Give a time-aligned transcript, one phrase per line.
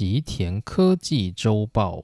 [0.00, 2.02] 吉田科技周报。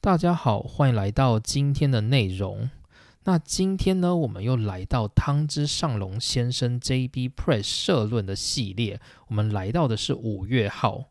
[0.00, 2.70] 大家好，欢迎来到今天的内容。
[3.24, 8.98] 那今天呢，我们又来到汤之上龙先生 JB Press 社论的系列。
[9.28, 11.04] 我们来到的是五月号。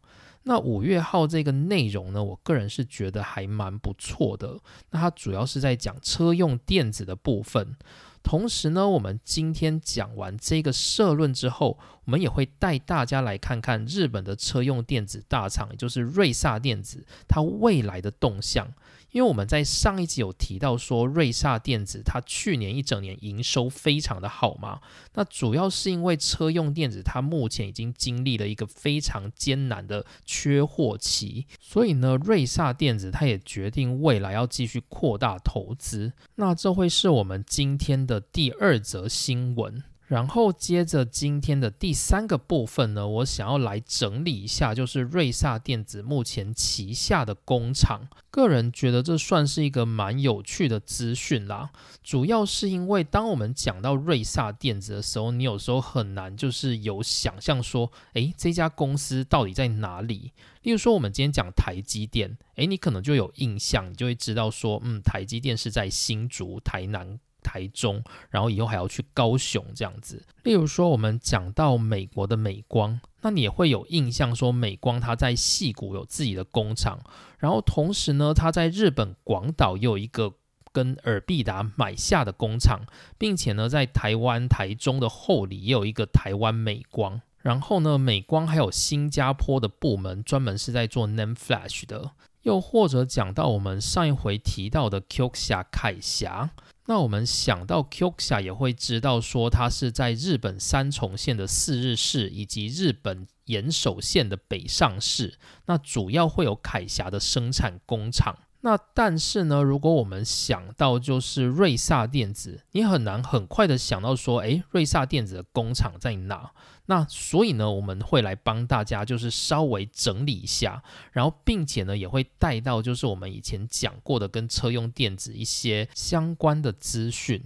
[0.44, 4.58] 那五月号这个内容呢，我个人是觉得还蛮不错的。
[4.92, 7.76] 那它主要是在讲车用电子的部分。
[8.22, 18.74] 同时呢，我们今天讲完这个社论之后，我们也会带大家来看看日本的车用电子大厂，也就是瑞萨电子，它未来的动向。
[19.12, 24.82] 因为我们在上一集有提到说，瑞萨电子它去年一整年营收非常的好嘛，
[25.14, 36.14] 那主要是因为车用电子它目前已经经历了一个非常艰难的缺货期，所以呢，瑞萨电子它也决定未来要继续扩大投资。
[36.36, 39.84] 那这会是我们今天的第二则新闻。
[40.10, 48.08] 然后接着今天的第三个部分呢，我想要来整理一下，就是瑞萨电子目前旗下的工厂。
[48.32, 51.70] 个人觉得这算是一个蛮有趣的资讯啦。
[52.04, 60.32] 主要是因为当我们讲到瑞萨电子的时候，你有时候很难就是有想象说，诶，这家公司到底在哪里？
[60.64, 67.20] 例如说，我们今天讲台积电，诶，你可能就有印象，你就会知道说，嗯，台积电是在新竹、台南。
[67.50, 70.24] 台中，然后以后还要去高雄这样子。
[70.44, 77.00] 例如说，我们讲到美国的美光，那你也会有印象说，美光它在戏谷有自己的工厂，
[77.40, 80.34] 然后同时呢，它在日本广岛又有一个
[80.72, 82.82] 跟尔必达买下的工厂，
[83.18, 87.20] 并且呢，在台湾台中的后里也有一个台湾美光。
[87.42, 92.12] 然后呢，美光还有新加坡的部门，专门是在做 NAND Flash 的。
[92.44, 96.52] 又或者讲到我们上一回提到的 Q 侠凯霞。
[96.90, 108.36] 那我们想到 Qxia 也会知道说，它是在日本三重县的四日市以及日本岩手县的北上市，那主要会有凯霞的生产工厂。
[108.62, 116.52] 那但是呢，如果我们想到就是瑞萨电子，你很难很快的想到说，诶，瑞萨电子的工厂在哪？
[116.88, 120.84] 那所以呢，我们会来帮大家就是稍微整理一下，
[121.14, 127.42] 然后并且呢，也会带到就是我们以前讲过的跟车用电子一些相关的资讯。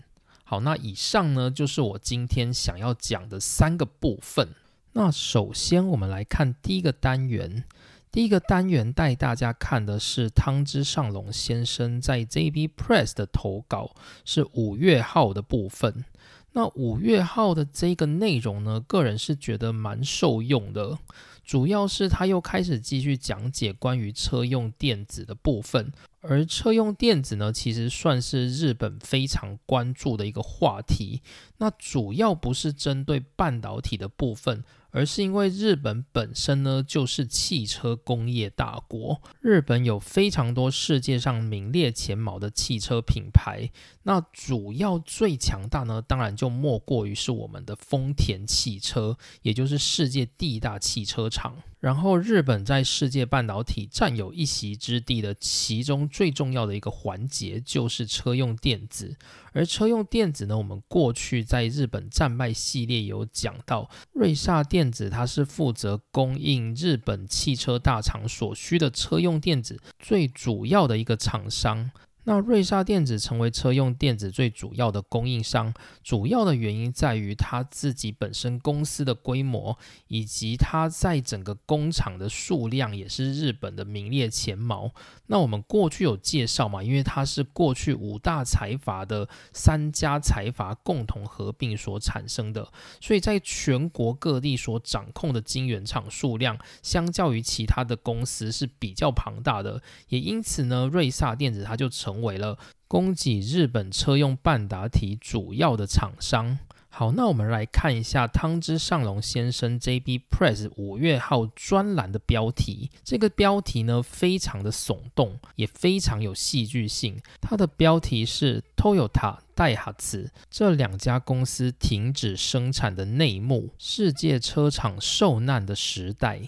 [0.45, 4.49] 好，那以上呢就是我今天想要讲的三个部分。
[4.93, 7.65] 那首先我们来看第一个单元，
[8.13, 16.05] 第一个单元带大家看的是汤之上龙先生在 JB Press 的投稿，是五月号的部分。
[16.51, 20.99] 那五月号的这个内容呢，个人是觉得蛮受用的，
[21.43, 25.91] 主要是他又开始继续讲解关于车用电子的部分，
[26.21, 31.23] 而车用电子呢，其实算是日本非常关注的一个话题。
[31.57, 34.63] 那主要不是针对半导体的部分。
[34.93, 43.69] 而是因为日本本身呢就是汽车工业大国，日本有非常多世界上名列前茅的汽车品牌，
[44.03, 51.57] 那主要最强大呢，当然就莫过于是我们的丰田汽车，也就是世界第一大汽车厂。
[51.83, 59.17] 然后，日本在世界半导体占有一席之地的其中最重要的一个环节就是车用电子。
[59.51, 71.91] 而车用电子呢，我们过去在日本战败系列有讲到，瑞萨电子它是负责供应日本汽车大厂所需的车用电子最主要的一个厂商。
[72.25, 84.93] 那瑞萨电子成为车用电子最主要的供应商，主要的原因在于它自己本身公司的规模，以及它在整个工厂的数量也是日本的名列前茅。
[85.27, 86.81] 那我们过去有介绍嘛？
[86.81, 99.81] 因为它是过去五大财阀的三家财阀共同合并所产生的，所以在全国各地所掌控的晶圆厂数量，相较于其他的公司是比较庞大的。
[100.07, 102.12] 也因此呢，瑞萨电子它就成。
[102.13, 106.59] 成为了供给日本车用半导体主要的厂商。
[106.89, 112.91] 好，那我们来看一下汤之上龙先生 JB Press 五月号专栏的标题。
[113.03, 117.19] 这个标题呢，非常的耸动，也非常有戏剧性。
[117.41, 126.41] 它的标题是 Toyota 戴哈茨这两家公司停止生产的内幕，世界车厂受难的时代。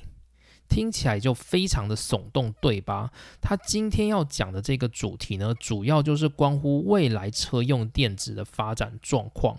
[0.68, 3.12] 听起来就非常的耸动，对吧？
[3.42, 9.58] 他今天要讲的这个主题呢，主要就是关乎未来车用电子的发展状况。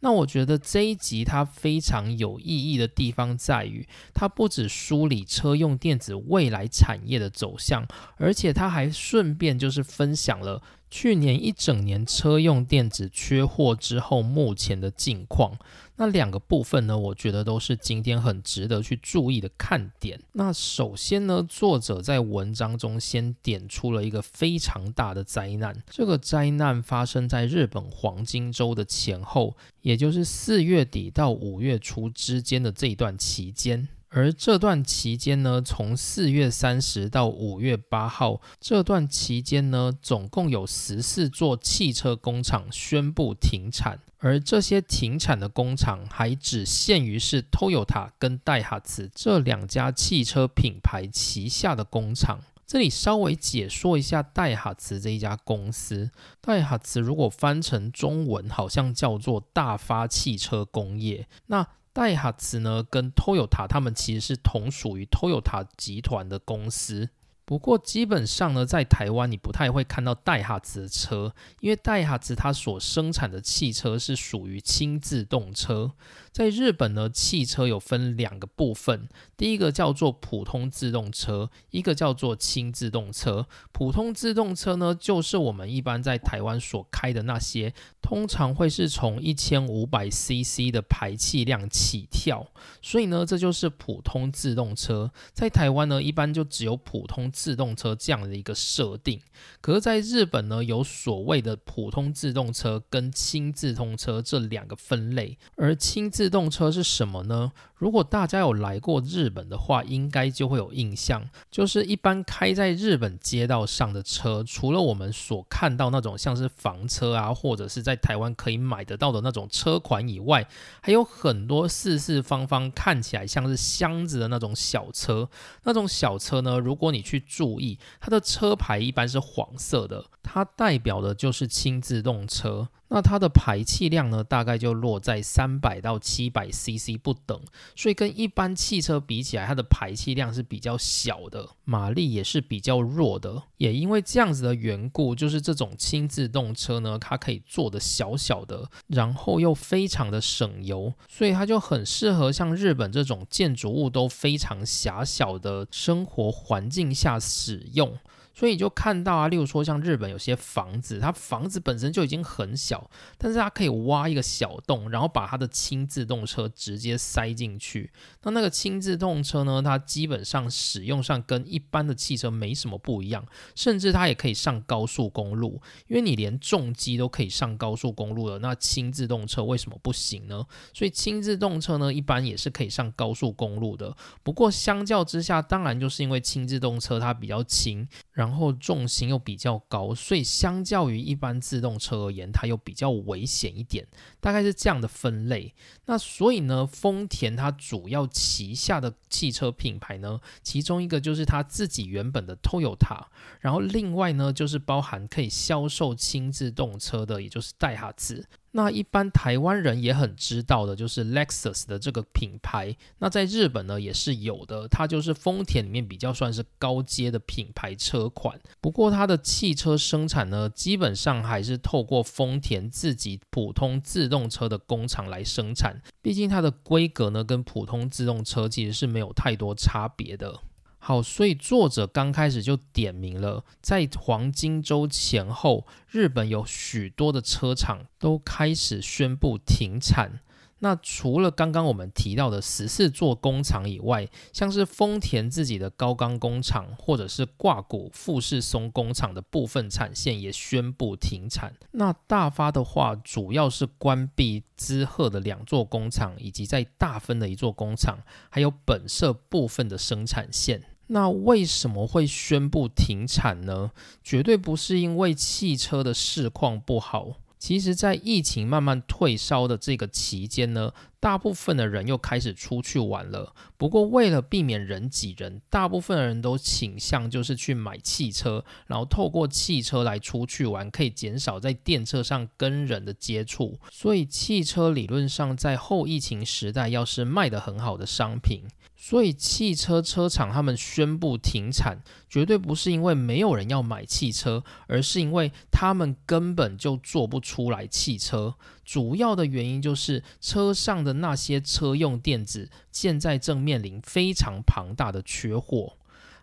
[0.00, 3.84] 那我觉得这一集它非常有意义的地方在于，
[4.14, 7.84] 它不止梳理车用电子未来产业的走向，
[8.16, 10.62] 而且它还顺便就是分享了。
[10.88, 15.58] 去年一整年车用电子缺货之后，目前的境况，
[15.98, 20.20] 那两个部分呢，我觉得都是今天很值得去注意的看点。
[20.32, 33.88] 那首先呢，作者在文章中先点出了一个非常大的灾难，这个灾难发生在日本黄金周的前后，也就是四月底到五月初之间的这一段期间。
[34.10, 52.38] 而这段期间呢，从四月三十到五月八号这段期间呢，总共有十四座汽车工厂宣布停产，而这些停产的工厂还只限于是 Toyota 跟戴哈茨这两家汽车品牌旗下的工厂。
[52.66, 61.26] 这里稍微解说一下戴哈茨这一家公司，戴哈茨如果翻成中文，好像叫做大发汽车工业。
[61.46, 67.10] 那戴哈茨呢，跟 Toyota 他们其实是同属于 Toyota 集团的公司。
[67.44, 75.92] 不过基本上呢，在台湾你不太会看到戴哈茨的车，因为戴哈茨它所生产的汽车是属于轻自动车。
[76.38, 83.48] 在日本呢，汽车有分两个部分，第一个叫做普通自动车，一个叫做轻自动车。
[83.72, 92.46] 普通自动车呢，就是我们一般在台湾所开的那些，通常会是从一千五百 CC 的排气量起跳，
[92.80, 95.10] 所以呢，这就是普通自动车。
[95.32, 99.20] 在台湾呢，一般就只有普通自动车这样的一个设定。
[99.60, 107.52] 可是，在日本呢，有所谓的普通自动车跟轻自动车这两个分类，而轻自动车是什么呢？
[107.78, 120.46] 如果大家有来过日本的话，应该就会有印象，就是一般开在日本街道上的车，除了我们所看到那种像是房车啊，或者是在台湾可以买得到的那种车款以外，
[120.80, 125.28] 还有很多四四方方看起来像是箱子的那种小车。
[125.62, 132.68] 那种小车呢，如果你去注意，它的车牌一般是黄色的，它代表的就是轻自动车。
[132.88, 137.38] 那它的排气量呢，大概就落在三百到七百 CC 不等，
[137.76, 143.42] 所以跟一般汽车比起来，它的排气量是比较小的，马力也是比较弱的。
[143.58, 157.98] 也因为这样子的缘故，就是这种轻自动车呢，它可以做的小小的，然后又非常的省油，所以它就很适合像日本这种建筑物都非常狭小的生活环境下使用。
[158.38, 167.90] 所以就看到啊，例如说像日本有些房子，它房子本身就已经很小，但是它可以挖一个小洞，然后把它的轻自动车直接塞进去。
[168.22, 173.26] 那那个轻自动车呢，它基本上使用上跟一般的汽车没什么不一样，
[173.56, 180.46] 甚至它也可以上高速公路，因为你连重机都可以上高速公路了，那轻自动车为什么不行呢？
[180.72, 183.96] 所以轻自动车呢，一般也是可以上高速公路的。
[184.22, 193.86] 不过相较之下，当然就是因为轻自动车它比较轻，然然后重心又比较高，所以相较于一般自动车而言，它又比较危险一点，
[194.20, 195.54] 大概是这样的分类。
[195.86, 203.06] 那所以呢，丰田它主要旗下的汽车品牌呢，其中一个就是它自己原本的 Toyota，
[203.40, 208.26] 然后另外呢就是包含可以销售轻自动车的，也就是戴哈兹。
[208.52, 212.74] 那一般台湾人也很知道的，就是 Lexus 的这个品牌。
[212.98, 218.40] 那在日本呢，也是有的，它就是丰田里面比较算是高阶的品牌车款。
[218.60, 225.82] 不过它的汽车生产呢，基本上还是透过丰田自己普通自动车的工厂来生产。
[226.00, 230.40] 毕竟它的规格呢，跟普通自动车其实是没有太多差别的。
[230.78, 240.20] 好，所以作者刚开始就点明了，在黄金周前后，日本有许多的车厂都开始宣布停产。
[240.60, 251.54] 那除了刚刚我们提到的十四座工厂以外，像是丰田自己的高冈工厂，或者是挂谷富士松工厂的部分产线也宣布停产。
[251.72, 257.98] 那大发的话，主要是关闭滋贺的两座工厂，以及在大分的一座工厂，
[258.28, 260.62] 还有本社部分的生产线。
[260.88, 263.70] 那为什么会宣布停产呢？
[264.02, 267.16] 绝对不是因为汽车的市况不好。
[267.38, 273.32] 其实，在疫情慢慢退烧的这个期间呢，大部分的人又开始出去玩了。
[273.56, 283.58] 不过，为了避免人挤人，大部分的人都倾向就是去买汽车，然后透过汽车来出去玩，可以减少在电车上跟人的接触。
[283.70, 288.42] 所以，汽车理论上在后疫情时代要是卖得很好的商品。
[288.80, 298.36] 所以汽车车厂他们宣布停产，绝对不是因为没有人要买汽车，而是因为他们根本就做不出来汽车。
[298.64, 305.77] 主要的原因就是车上的那些车用电子现在正面临非常庞大的缺货。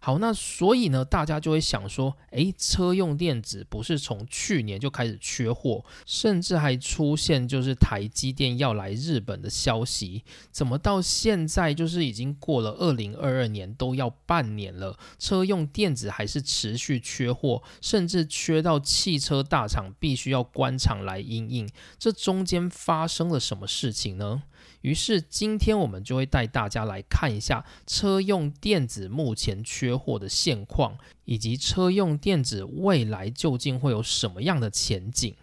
[0.05, 24.43] 好，那所以呢，大家就会想说，诶，车用电子不是从去年就开始缺货，甚至还出现就是台积电要来日本的消息，怎么到现在就是已经过了二零二二年都要半年了，车用电子还是持续缺货，甚至缺到汽车大厂必须要关厂来应应，这中间发生了什么事情呢？
[24.85, 35.35] 于是今天我们就会带大家来看一下车用电子目前缺货的现况，以及车用电子未来究竟会有什么样的前景。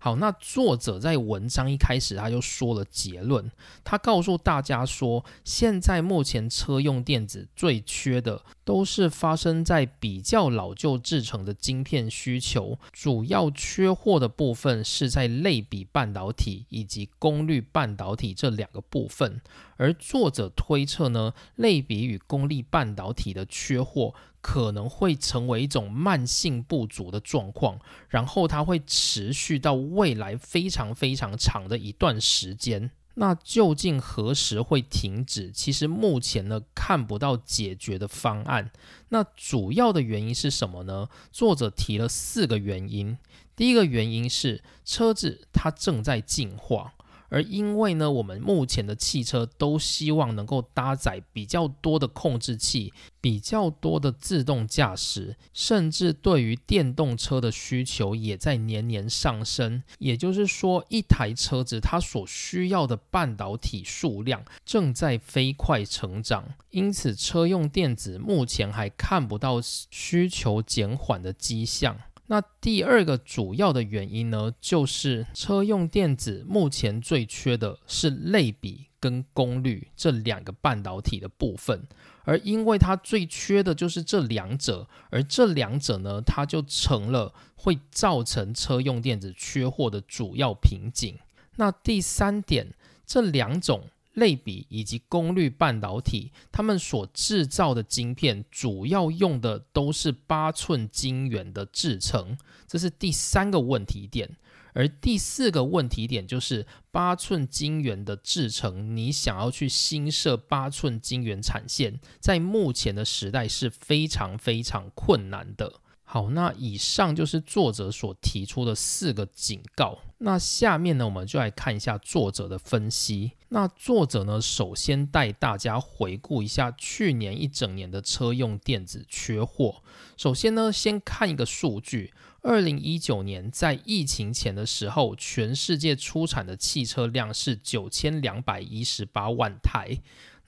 [0.00, 3.50] 好，那作者在文章一开始他就说了结论，
[3.82, 19.40] 他告诉大家说，现在目前车用电子最缺的都是发生在比较老旧制成的晶片需求，主要缺货的部分是在类比半导体以及功率半导体这两个部分，
[19.76, 24.14] 而作者推测呢，类比与功率半导体的缺货。
[24.50, 27.78] 可能会成为一种慢性不足的状况，
[28.08, 32.90] 然后它会持续到未来非常非常长的一段时间。
[33.16, 35.50] 那究竟何时会停止？
[35.52, 38.70] 其实目前呢看不到解决的方案。
[39.10, 41.10] 那主要的原因是什么呢？
[41.30, 43.18] 作者提了四个原因。
[43.54, 46.94] 第一个原因是车子它正在进化。
[47.28, 59.82] 而因为呢，我们目前的汽车都希望能够搭载比较多的控制器，比较多的自动驾驶，甚至对于电动车的需求也在年年上升。
[59.98, 71.98] 也就是说，一台车子它所需要的半导体数量正在飞快成长，因此车用电子目前还看不到需求减缓的迹象。
[72.28, 81.86] 那第二个主要的原因呢，就是车用电子目前最缺的是类比跟功率这两个半导体的部分，
[82.24, 91.18] 而因为它最缺的就是这两者，而这两者呢，它就成了会造成车用电子缺货的主要瓶颈。
[91.56, 92.74] 那第三点，
[93.06, 93.88] 这两种。
[94.14, 102.36] 类比以及功率半导体，他们所制造的晶片主要用的都是八寸晶圆的制成，
[102.66, 104.36] 这是第三个问题点。
[104.74, 115.80] 而第四个问题点就是八寸晶圆的制成，你想要去新设八寸晶圆产线，在目前的时代是非常非常困难的。
[116.10, 119.98] 好，那以上就是作者所提出的四个警告。
[120.16, 123.32] 那下面呢，我们就来看一下作者的分析。
[123.50, 129.82] 那作者呢，首先带大家回顾一下去年一整年的车用电子缺货。
[130.16, 139.98] 首先呢，先看一个数据：二零一九年在疫情前的时候，全世界出产的汽车量是九千两百一十八万台。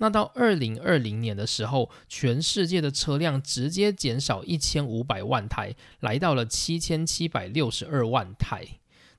[0.01, 8.67] 那到二零二零年的时候，全世界的车辆直接减少一千五百万台，来到了七千七百六十二万台。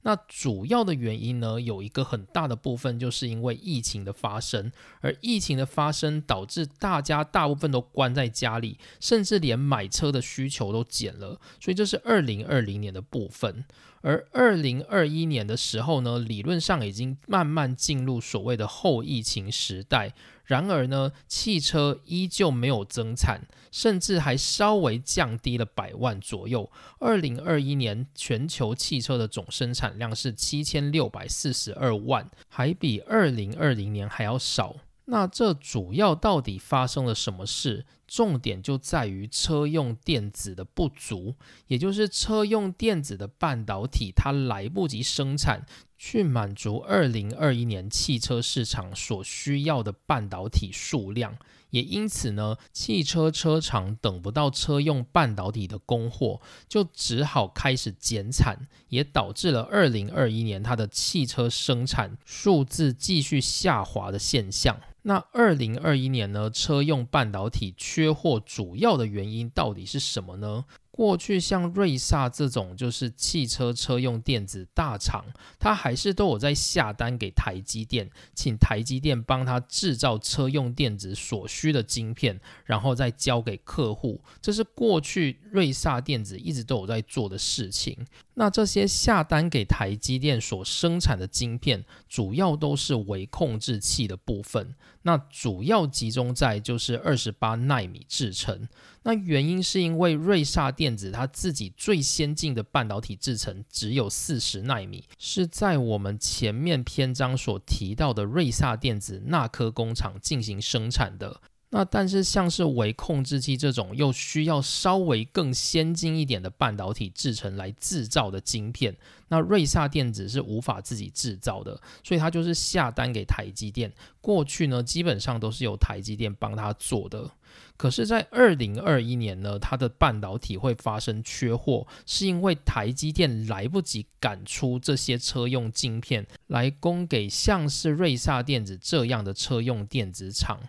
[0.04, 4.72] 那主要的原因呢，有一个很大的部分，就是因为疫情的发生，
[5.02, 13.64] 而疫情的发生导致大家大部分都关在家里，甚至连买车的需求都减了，所以这是二零二零年的部分。
[14.02, 20.16] 而二零二一年的时候呢，理论上已经慢慢进入所谓的后疫情时代。
[20.46, 26.70] 然而呢，汽车依旧没有增产，甚至还稍微降低了百万左右。
[27.00, 34.76] 二零二一年全球汽车的总生产量是七千六百四十二万，还比二零二零年还要少。
[35.06, 37.86] 那这主要到底发生了什么事？
[38.08, 41.36] 重点就在于车用电子的不足，
[41.68, 45.66] 也就是车用电子的半导体它来不及生产，
[46.04, 51.38] 去满足二零二一年汽车市场所需要的半导体数量。
[51.70, 64.82] 也因此呢，汽车车厂等不到车用半导体的供货，就只好开始减产，也导致了二零二一年它的汽车生产数字继续下滑的现象。
[65.04, 66.50] 那二零二一年呢？
[66.50, 70.66] 车用半导体缺货主要的原因到底是什么呢？
[70.92, 75.24] 过去像瑞萨这种就是汽车车用电子大厂，
[75.58, 84.22] 它还是都有在下单给台积电，请台积电帮他制造车用电子所需的晶片，然后再交给客户。
[84.42, 87.98] 这是过去瑞萨电子一直都有在做的事情。
[88.42, 94.74] 那这些下单给台积电所生产的晶片，主要都是微控制器的部分。
[95.04, 98.68] 那主要集中在就是二十八纳米制程。
[99.04, 111.42] 那原因是因为瑞萨电子它自己最先进的半导体制程只有四十纳米，是在我们前面篇章所提到的瑞萨电子那颗工厂进行生产的。
[111.74, 118.96] 那但是像是微控制器这种又需要稍微更先进一点的半导体制成来制造的晶片，
[119.30, 123.92] 那瑞萨电子是无法自己制造的，所以它就是下单给台积电。
[124.20, 127.32] 过去呢，基本上都是由台积电帮他做的。
[127.78, 140.60] 可是，在二零二一年呢，它的半导体会发生缺货，是因为台积电来不及赶出这些车用晶片来供给像是瑞萨电子这样的车用电子厂。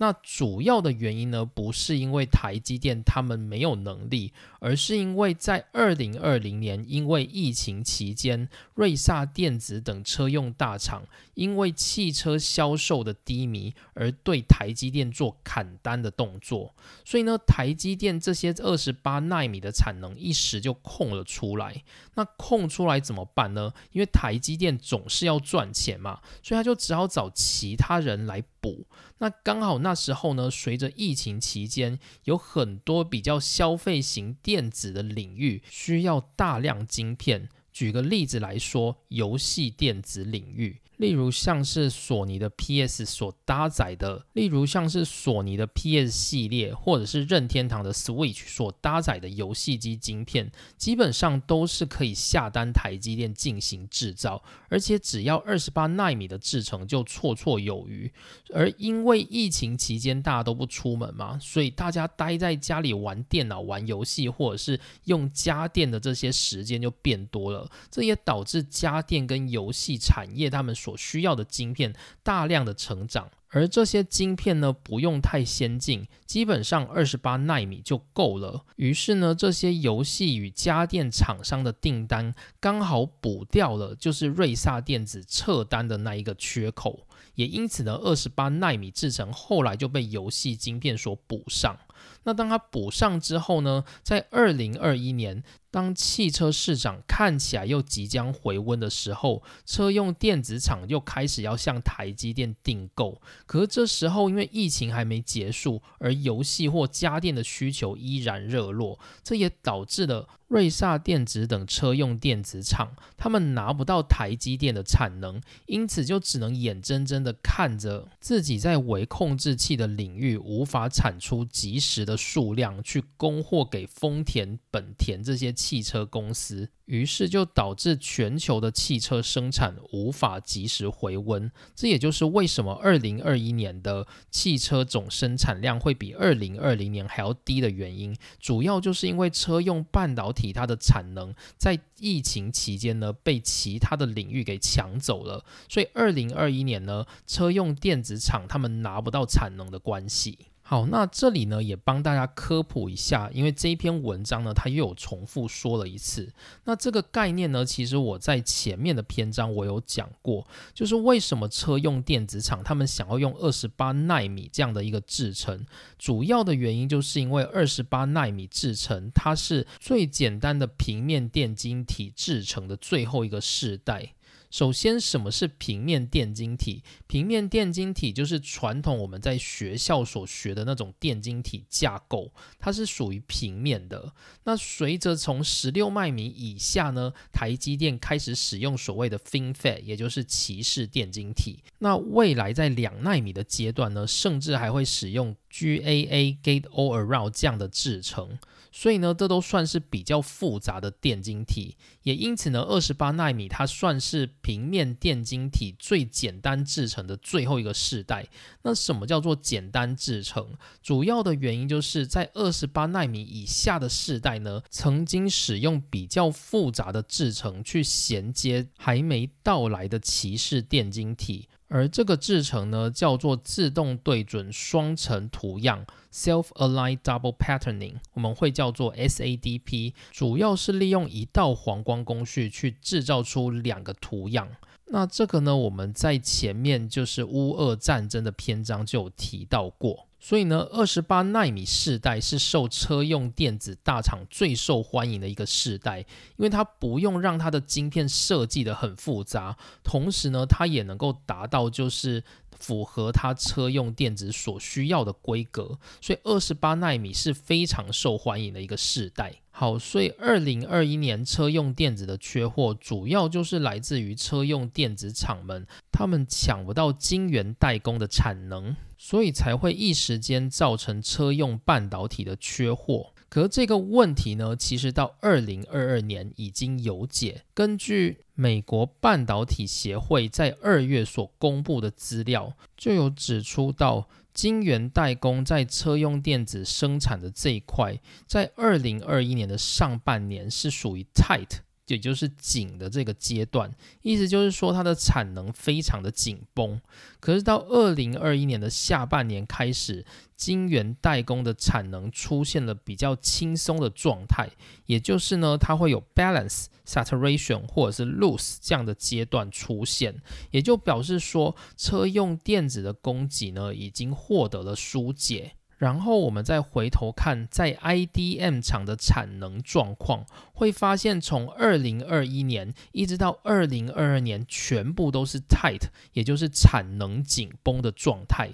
[0.00, 11.02] 那主要的原因呢，不是因为台积电他们没有能力，而是因为在二零二零年，因为疫情期间，瑞萨电子等车用大厂
[11.34, 21.82] 因为汽车销售的低迷，而对台积电做砍单的动作，所以呢，台积电这些二十八纳米的产能一时就空了出来。
[22.14, 23.72] 那空出来怎么办呢？
[23.92, 28.86] 因为台积电总是要赚钱嘛，所以他就只好找其他人来补。
[29.18, 37.48] 那刚好那时候呢，随着疫情期间，有很多比较消费型电子的领域需要大量晶片。
[37.72, 40.79] 举个例子来说，游戏电子领域。
[41.00, 58.12] 例如像是索尼的 PS 所搭载的，例如像是索尼的 PS 系列，或者是任天堂的 Switch 所搭载的游戏机晶片，基本上都是可以下单台积电进行制造，而且只要二十八纳米的制程就绰绰有余。
[58.52, 71.94] 而因为疫情期间大家都不出门嘛，所以大家待在家里玩电脑、玩游戏，或者是用家电的这些时间就变多了，这也导致家电跟游戏产业他们所所需要的晶片
[72.24, 78.64] 大量的成长，而这些晶片呢不用太先进，基本上二十八纳米就够了。
[78.74, 87.06] 于是呢，这些游戏与家电厂商的订单刚好补掉了，就是瑞萨电子撤单的那一个缺口。
[87.36, 91.78] 也因此呢，二十八纳米制程后来就被游戏晶片所补上。
[92.24, 95.44] 那当它补上之后呢，在二零二一年。
[95.70, 103.22] 当汽车市场看起来又即将回温的时候，车用电子厂又开始要向台积电订购。
[103.46, 125.54] 可是这时候，因为疫情还没结束，而游戏或家电的需求依然热络，这也导致了瑞萨电子等车用电子厂他们拿不到台积电的产能，因此就只能眼睁睁的看着自己在微控制器的领域无法产出及时的数量去供货给丰田、本田这些。
[125.60, 126.70] 汽车公司。
[126.86, 150.49] 于是就导致全球的汽车生产无法及时回温，这也就是为什么二零二一年的汽车总生产量会比二零二零年还要低的原因，主要就是因为车用半导体它的产能在疫情期间呢被其他的领域给抢走了，所以二零二一年呢车用电子厂他们拿不到产能的关系。
[150.70, 156.32] 好，那这里呢也帮大家科普一下，因为这一篇文章呢，它又有重复说了一次。
[156.62, 165.66] 那这个概念呢，其实我在前面的篇章我有讲过，就是为什么车用电子厂他们想要用二十八纳米这样的一个制程，
[165.98, 174.14] 主要的原因就是因为二十八纳米制程它是最简单的平面电晶体制成的最后一个世代。
[174.50, 176.82] 首先，什么是平面电晶体？
[177.06, 184.12] 平面电晶体就是传统我们在学校所学的那种电晶体架构，它是属于平面的。
[184.44, 191.62] 那随着从十六纳米以下呢，台积电开始使用所谓的 FinFET，也就是骑士电晶体。
[191.78, 198.36] 那未来在两纳米的阶段呢，甚至还会使用 GAA Gate All Around 这样的制程。
[198.72, 208.26] 所以呢，这都算是比较复杂的电晶体，也因此呢，二十八纳米它算是平面电晶体最简单制成的最后一个世代。
[208.62, 210.54] 那什么叫做简单制成？
[210.82, 221.48] 主要的原因就是在二十八纳米以下的世代呢，曾经使用比较复杂的制成去衔接还没到来的骑士电晶体。
[221.72, 234.48] 而这个制成呢，叫做自动对准双层图样 （self-aligned double patterning），我们会叫做 SADP，主要是利用一道黄光工序去制造出两个图样。
[234.86, 240.08] 那这个呢，我们在前面就是乌俄战争的篇章就有提到过。
[240.22, 252.22] 所以呢，二十八纳米世代是受车用电子大厂最受欢迎的一个世代，因为它不用让它的晶片设计的很复杂，同时呢，它也能够达到就是
[252.60, 259.34] 符合它车用电子所需要的规格，所以二十八纳米是非常受欢迎的一个世代。
[259.50, 273.12] 好，所以二零二一年车用电子的缺货，主要就是来自于车用电子厂们，他们抢不到晶圆代工的产能，所以才会一时间造成车用半导体的缺货。
[273.30, 277.44] 可这个问题呢，其实到二零二二年已经有解。
[277.54, 284.08] 根据美国半导体协会在二月所公布的资料，就有指出到。
[284.32, 291.58] 晶圆代工在车用电子生产的这一块，在二零二一年的上半年是属于 tight，
[291.94, 293.72] 也就是紧的这个阶段，
[294.02, 296.80] 意思就是说它的产能非常的紧绷。
[297.20, 300.04] 可是到二零二一年的下半年开始。
[300.40, 304.48] 晶圆代工的产能出现了比较轻松的状态，
[304.86, 310.16] 也就是呢，它会有 balance、saturation 或者是 loose 这样的阶段出现，
[310.50, 315.56] 也就表示说车用电子的供给呢已经获得了疏解。
[315.80, 328.50] 然后我们再回头看在 IDM 厂的产能状况，会发现从二零二一年一直到二零二二年，全部都是 tight，也就是产能紧绷的状态。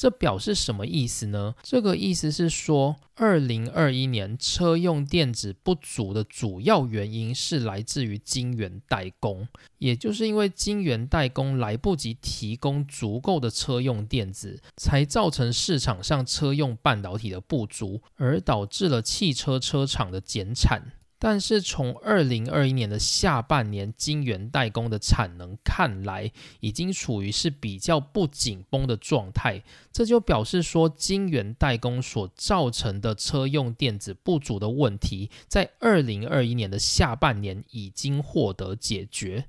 [0.00, 1.54] 这表示什么意思呢？
[1.62, 20.92] 这个意思是说，二零二一年车用电子不足的主要原因是来自于晶圆代工，也就是因为晶圆代工来不及提供足够的车用电子，才造成市场上车用半导体的不足，而导致了汽车车厂的减产。
[21.22, 39.44] 但是从二零二一年的下半年，晶圆代工的产能看来已经处于是比较不紧绷的状态，这就表示说晶圆代工所造成的车用电子不足的问题，在二零二一年的下半年已经获得解决。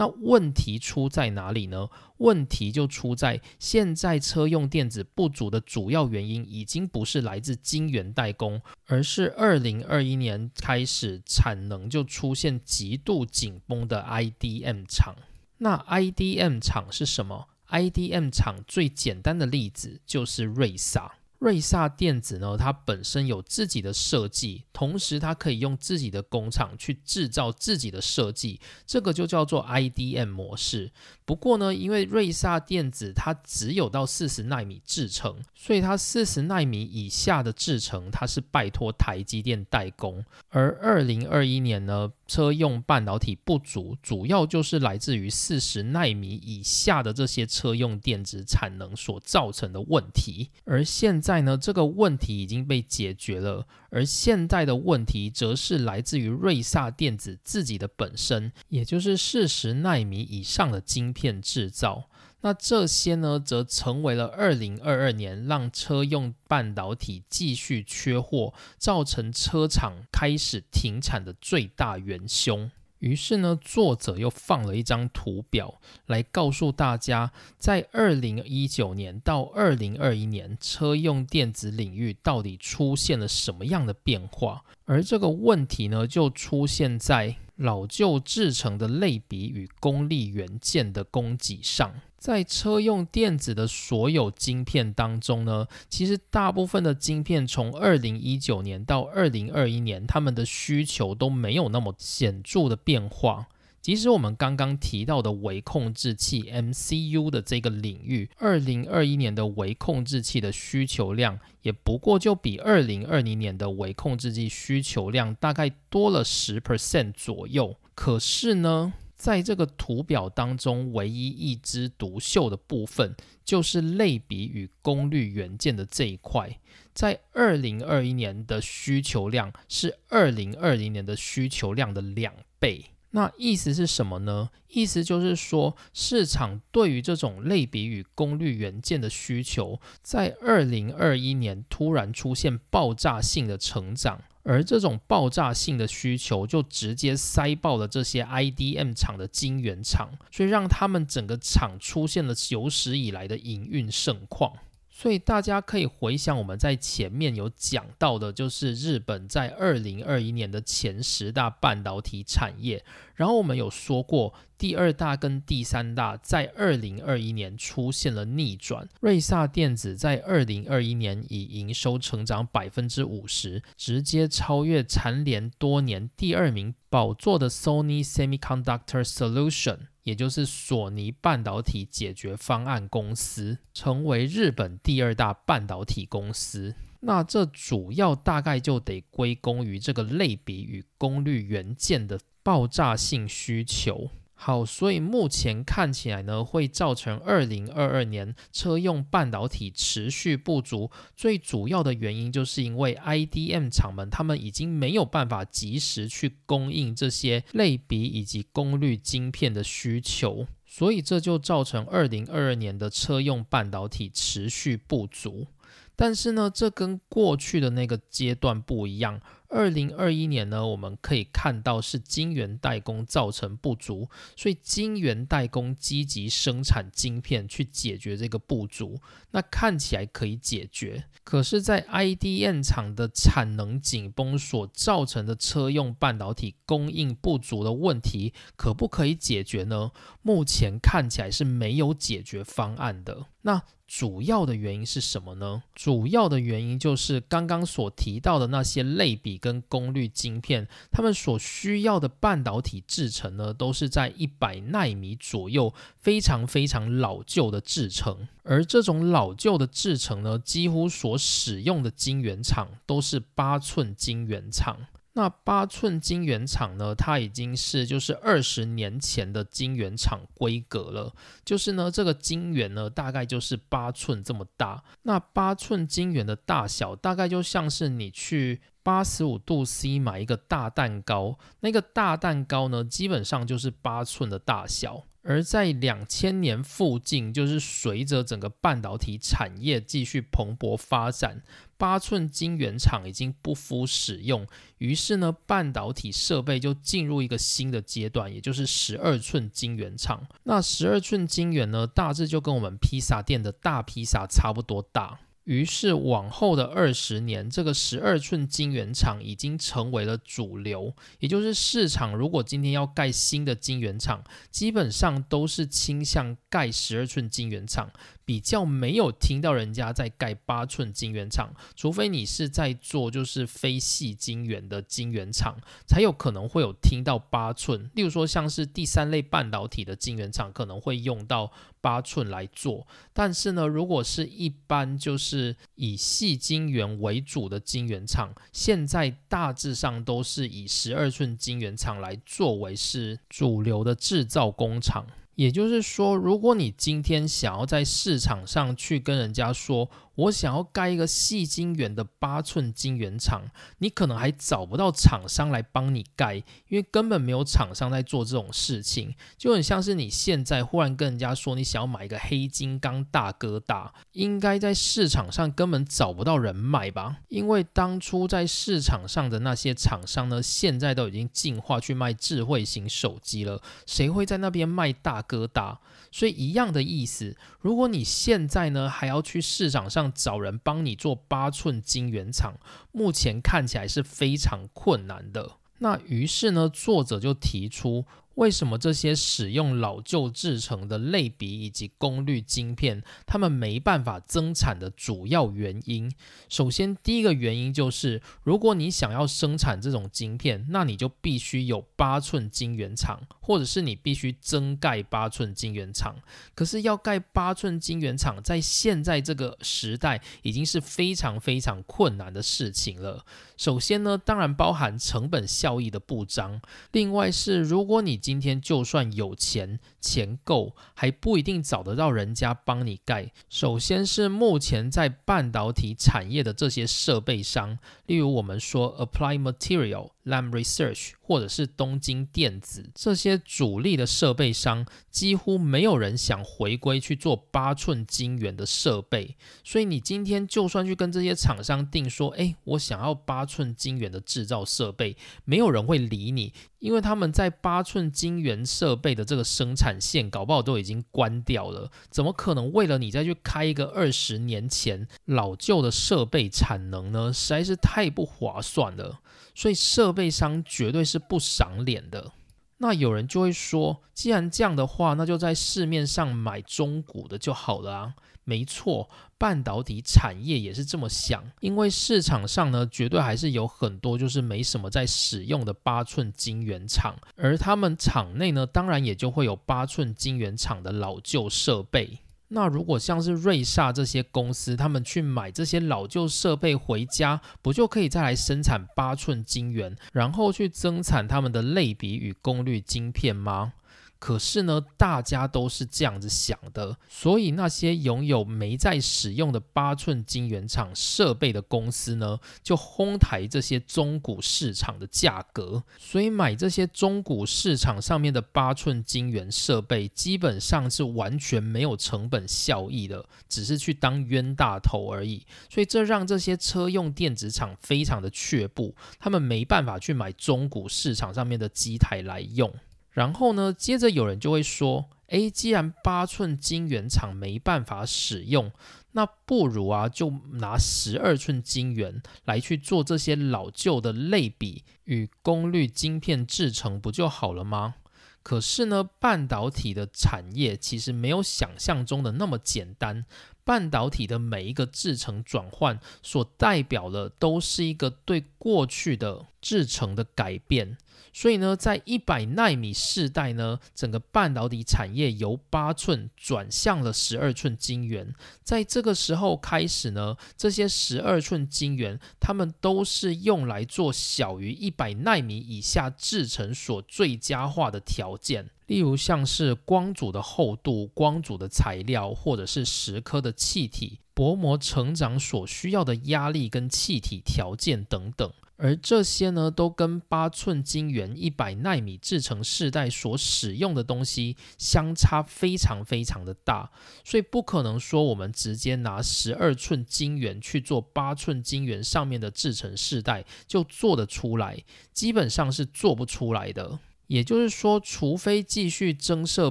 [0.00, 1.90] 那问题出在哪里呢？
[2.16, 15.14] 问题就出在现在车用电子不足的主要原因，已经不是来自晶圆代工，而是二零二一年开始产能就出现极度紧绷的 IDM 厂。
[15.58, 21.16] 那 IDM 厂是什么？IDM 厂最简单的例子就是瑞萨。
[21.40, 30.92] 瑞萨电子呢，它本身有自己的设计，同时它可以用自己的工厂去制造自己的设计，这个就叫做 IDM 模式。
[31.24, 40.22] 不过呢，因为瑞萨电子它只有到四十纳米制程，所以它四十纳米以下的制程，它是拜托台积电代工。
[40.50, 50.50] 而二零二一年呢，车用半导体不足，主要就是来自于四十纳米以下的这些车用电子产能所造成的问题。
[50.64, 51.40] 而现在。
[51.40, 62.10] 呢，这个问题已经被解决了，而现在的问题则是来自于瑞萨电子自己的本身，也就是四十纳米以上的晶片制造。
[62.42, 72.70] 那这些呢，则成为了二零二二年让车用半导体继续缺货，造成车厂开始停产的最大元凶。
[73.00, 84.62] 于是呢，作者又放了一张图表来告诉大家，在二零一九年到二零二一年，车用电子领域到底出现了什么样的变化？
[84.84, 91.94] 而这个问题呢，就出现在老旧制成的类比与功率元件的供给上。
[92.20, 103.46] 在车用电子的所有晶片当中呢，其实大部分的晶片从二零一九年到二零二一年，他们的需求都没有那么显著的变化。
[103.80, 117.76] 即使我们刚刚提到的微控制器 MCU 的这个领域，二零二一年的微控制器的需求量，也不过就比二零二零年的微控制器需求量大概多了十 percent 左右。
[117.94, 118.92] 可是呢？
[119.20, 126.58] 在这个图表当中，唯一一枝独秀的部分，就是类比与功率元件的这一块。
[126.94, 132.86] 在二零二一年的需求量是二零二零年的需求量的两倍。
[133.10, 134.48] 那意思是什么呢？
[134.68, 144.22] 意思就是说，市场对于这种类比与功率元件的需求，在二零二一年突然出现爆炸性的成长。
[144.42, 154.52] 而这种爆炸性的需求，就直接塞爆了这些 IDM 厂的晶圆厂，所以让他们整个厂出现了有史以来的营运盛况。
[155.00, 162.84] 所以大家可以回想我们在前面有讲到的，就是日本在二零二一年的前十大半导体产业。
[163.14, 168.86] 然后我们有说过，第二大跟第三大在二零二一年出现了逆转。
[169.00, 186.74] 瑞萨电子在二零二一年以营收成长百分之五十，直接超越蝉联多年第二名宝座的 Sony Semiconductor Solution，也就是索尼半导体解决方案公司，成为日本第二大半导体公司。
[187.00, 192.18] 那这主要大概就得归功于这个类比与功率元件的。
[192.42, 194.10] 爆炸性需求
[194.42, 200.90] 好，所以目前看起来呢，会造成二零二二年车用半导体持续不足。
[201.14, 215.48] 最主要的原因就是因为 IDM 厂们他们已经没有办法及时去供应这些类比以及功率晶片的需求，所以这就造成二零二二年的车用半导体持续不足。
[215.94, 219.20] 但是呢，这跟过去的那个阶段不一样。
[219.50, 229.00] 二零二一年呢，我们可以看到是晶圆代工造成不足，所以晶圆代工积极生产晶片去解决这个不足，
[229.32, 231.04] 那看起来可以解决。
[231.24, 239.90] 可是，在 IDM 厂的产能紧绷所造成的车用半导体供应不足的问题，可不可以解决呢？
[240.22, 243.26] 目前看起来是没有解决方案的。
[243.42, 245.62] 那主要的原因是什么呢？
[245.74, 258.28] 主要的原因就是刚刚所提到的那些类比跟功率晶片，它们所需要的半导体制程呢，都是在一百纳米左右，非常非常老旧的制程。
[258.44, 264.76] 而这种老旧的制程呢，几乎所使用的晶圆厂都是八寸晶圆厂。
[265.12, 266.94] 那八寸晶圆厂呢？
[266.94, 271.12] 它已经是就是二十年前的晶圆厂规格了。
[271.44, 274.84] 就是呢，这个晶圆呢，大概就是八寸这么大。
[275.02, 285.06] 那八寸晶圆的大小，大概就像是你去八十五度 C 买一个大蛋糕，那个大蛋糕呢，基本上就是八寸的大小。
[285.22, 291.42] 而在两千年附近，就是随着整个半导体产业继续蓬勃发展，
[291.80, 300.26] 八寸晶圆厂已经不敷使用，于是呢，半导体设备就进入一个新的阶段，也就是十二寸晶圆厂。
[300.42, 305.20] 那十二寸晶圆呢，大致就跟我们披萨店的大披萨差不多大。
[305.44, 310.94] 于是往后的二十年，这个十二寸晶圆厂已经成为了主流。
[311.18, 317.90] 也就是市场如果今天要盖新的晶圆厂，基本上都是倾向盖十二寸晶圆厂。
[318.30, 327.90] 比较没有听到人家在盖八寸晶圆厂，除非你是在做就是非细晶圆的晶圆厂，才有可能会有听到八寸。
[327.92, 332.86] 例如说像是第三类半导体的晶圆厂，可能会用到八寸来做。
[333.12, 345.04] 但是呢，如果是一般就是以细晶圆为主的晶圆厂，现在大致上都是以十二寸晶圆厂来作为是主流的制造工厂。
[345.40, 349.88] 也就是说，如果你今天想要在市场上去跟人家说，
[350.20, 353.42] 我想要盖一个细晶圆的八寸晶圆厂，
[353.78, 356.36] 你可能还找不到厂商来帮你盖，
[356.68, 359.14] 因为根本没有厂商在做这种事情。
[359.38, 367.18] 就很像是你现在忽然跟人家说你想要买一个黑金刚大哥大，应该在市场上根本找不到人买吧？
[367.28, 375.80] 因为当初在市场上的那些厂商呢，现在都已经进化去卖智慧型手机了，谁会在那边卖大哥大？
[376.10, 382.54] 所以一样的意思，如果你现在呢还要去市场上找人帮你做八寸晶圆厂，
[382.92, 385.52] 目前看起来是非常困难的。
[385.78, 388.04] 那于是呢，作者就提出。
[388.34, 396.10] 为什么这些使用老旧制成的类比以及功率晶片，他们没办法增产的主要原因？
[396.48, 406.16] 首先，第一个原因就是，如果你想要生产这种晶片，那你就必须有八寸晶圆厂，或者是你必须增盖八寸晶圆厂。
[406.54, 413.24] 可是要盖八寸晶圆厂，在现在这个时代已经是非常非常困难的事情了。
[413.60, 416.62] 首先呢，当然包含成本效益的不彰。
[416.92, 423.30] 另外是，如果你今天就算有钱，钱够，还不一定找得到人家帮你盖。
[423.48, 439.36] 首先是目前在半导体产业的这些设备商，例如我们说 Apply Material、Lam Research 或者是东京电子这些主力的设备商，几乎没有人想回归去做八寸晶圆的设备。
[439.62, 446.52] 所以你今天就算去跟这些厂商定说，哎，我想要八寸晶圆的制造设备，没有人会理你。
[446.78, 457.32] 因为他们在八寸晶圆设备的这个生产产线，搞不好都已经关掉了，怎么可能为了你再去开一个二十年前老旧的设备产能呢？
[457.32, 459.18] 实在是太不划算了。
[459.52, 462.32] 所以设备商绝对是不赏脸的。
[462.78, 468.14] 那有人就会说，既然这样的话，那就在市面上买中古的就好了啊。
[468.50, 469.08] 没错，
[469.38, 482.18] 半导体产业也是这么想，因为市场上呢，绝对还是有很多就是没什么在使用的八寸晶圆厂，而他们厂内呢，当然也就会有八寸晶圆厂的老旧设备。
[482.48, 493.74] 那如果像是瑞萨这些公司，他们去买这些老旧设备回家，不就可以再来生产八寸晶圆，然后去增产他们的类比与功率晶片吗？
[494.20, 505.82] 可是呢，大家都是这样子想的，所以那些拥有没在使用的八寸晶圆厂设备的公司呢，就哄抬这些中古市场的价格。
[505.98, 515.46] 所以买这些中古市场上面的八寸晶圆设备，基本上是完全没有成本效益的，只是去当冤大头而已。
[515.70, 522.70] 所以这让这些车用电子厂非常的却步，他们没办法去买中古市场上面的机台来用。
[523.10, 528.70] 然后呢，接着有人就会说：“诶，既然八寸晶圆厂没办法使用，
[529.12, 537.96] 那不如啊，就拿十二寸晶圆来去做这些老旧的类比与功率晶片制成，不就好了吗？”
[538.42, 543.26] 可是呢，半导体的产业其实没有想象中的那么简单。
[543.70, 550.98] 半导体的每一个制成转换，所代表的都是一个对过去的制成的改变。
[551.32, 558.34] 所以呢，在一百纳米世代呢，整个半导体产业由八寸转向了十二寸晶圆。
[558.64, 568.70] 在这个时候开始呢，这些十二寸晶圆，它们都是用来做小于一百纳米以下制成所最佳化的条件。
[568.90, 578.52] 例如像是光阻的厚度、光阻的材料，或者是蚀刻的气体、薄膜成长所需要的压力跟气体条件等等。
[578.74, 586.90] 而这些呢，都跟八寸晶圆一百纳米制成世代所使用的东西相差非常非常的大，
[587.22, 596.98] 所以不可能说我们直接拿十二寸晶圆去做八寸晶圆上面的制成世代就做得出来，基本上是做不出来的。
[597.30, 599.70] 也就是说，除非继续增设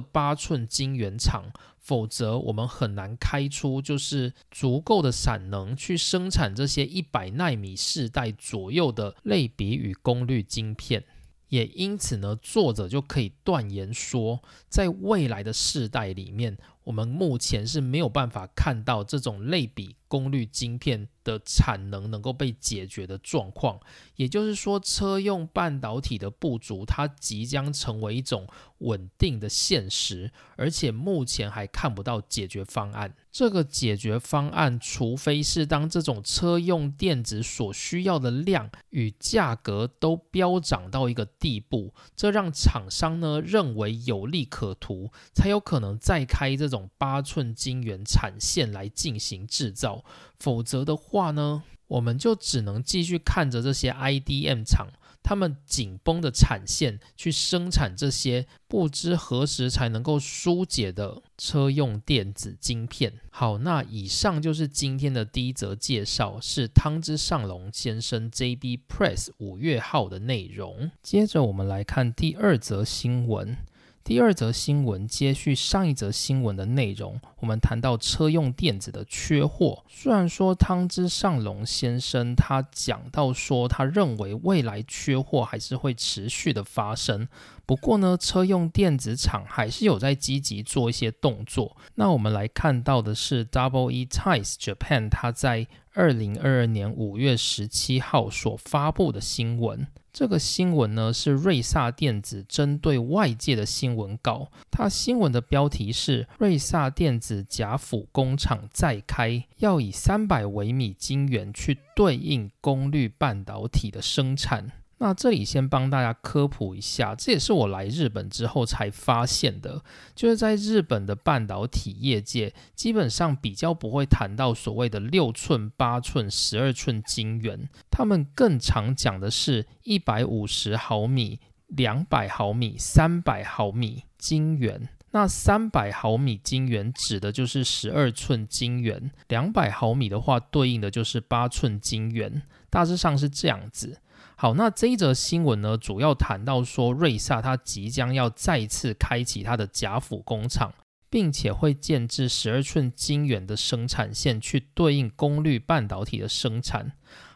[0.00, 1.52] 八寸晶圆厂。
[1.78, 11.04] 否则，我们很难开出就是足够的产能去生产这些一百纳米世代左右的类比与功率晶片。
[11.48, 16.56] 也因此呢，作者就可以断言说，在未来的世代里面，
[16.90, 21.08] 我们目前是没有办法看到这种类比功率晶片。
[21.22, 23.78] 的产能能够被解决的状况，
[24.16, 28.48] 也就是说，车用半导体的不足，它即将成为一种
[28.78, 33.14] 稳定的现实，而且目前还看不到解决方案。
[33.32, 50.04] 这个解决方案，除非是当这种车用电子所需要的量与价格都飙涨到一个地步，这让厂商呢认为有利可图，才有可能再开这种八寸晶圆产线来进行制造。
[50.36, 54.88] 否则的话呢，我们就只能继续看着这些 IDM 厂，
[55.22, 63.12] 他们紧绷的产线去生产这些不知何时才能够疏解的车用电子晶片。
[63.30, 70.90] 好，那以上就是今天的第一则介绍，是汤之上龙先生 JB Press 五月号的内容。
[71.02, 73.56] 接着我们来看第二则新闻。
[74.02, 79.84] 第二则新闻接续上一则新闻的内容，我们谈到车用电子的缺货。
[79.88, 87.28] 虽然说汤之上龙先生他讲到说，他认为未来缺货还是会持续的发生，
[87.64, 91.76] 不过呢，车用电子厂还是有在积极做一些动作。
[91.94, 99.86] 那我们来看到的是 Double E Ties Japan 他在二零二二年五月十七号所发布的新闻。
[100.12, 114.72] 这个新闻呢是瑞萨电子针对外界的新闻稿，它新闻的标题是瑞萨电子甲府工厂再开，要以三百微米晶圆去对应功率半导体的生产。
[115.02, 119.82] 那这里先帮大家科普一下，这也是我来日本之后才发现的，
[120.14, 134.90] 就是在日本的半导体业界，基本上比较不会谈到所谓的六寸、八寸、十二寸晶圆，他们更常讲的是一百五十毫米、两百毫米、三百毫米晶圆。
[135.12, 143.98] 那三百毫米晶圆指的就是十二寸晶圆，两百毫米的话对应的就是八寸晶圆，大致上是这样子。
[144.40, 150.72] 好，那这一则新闻呢，主要谈到说瑞萨他即将要再次开启他的贾府工厂，
[151.10, 156.92] 并且会建制十二寸晶圆的生产线，去对应功率半导体的生产。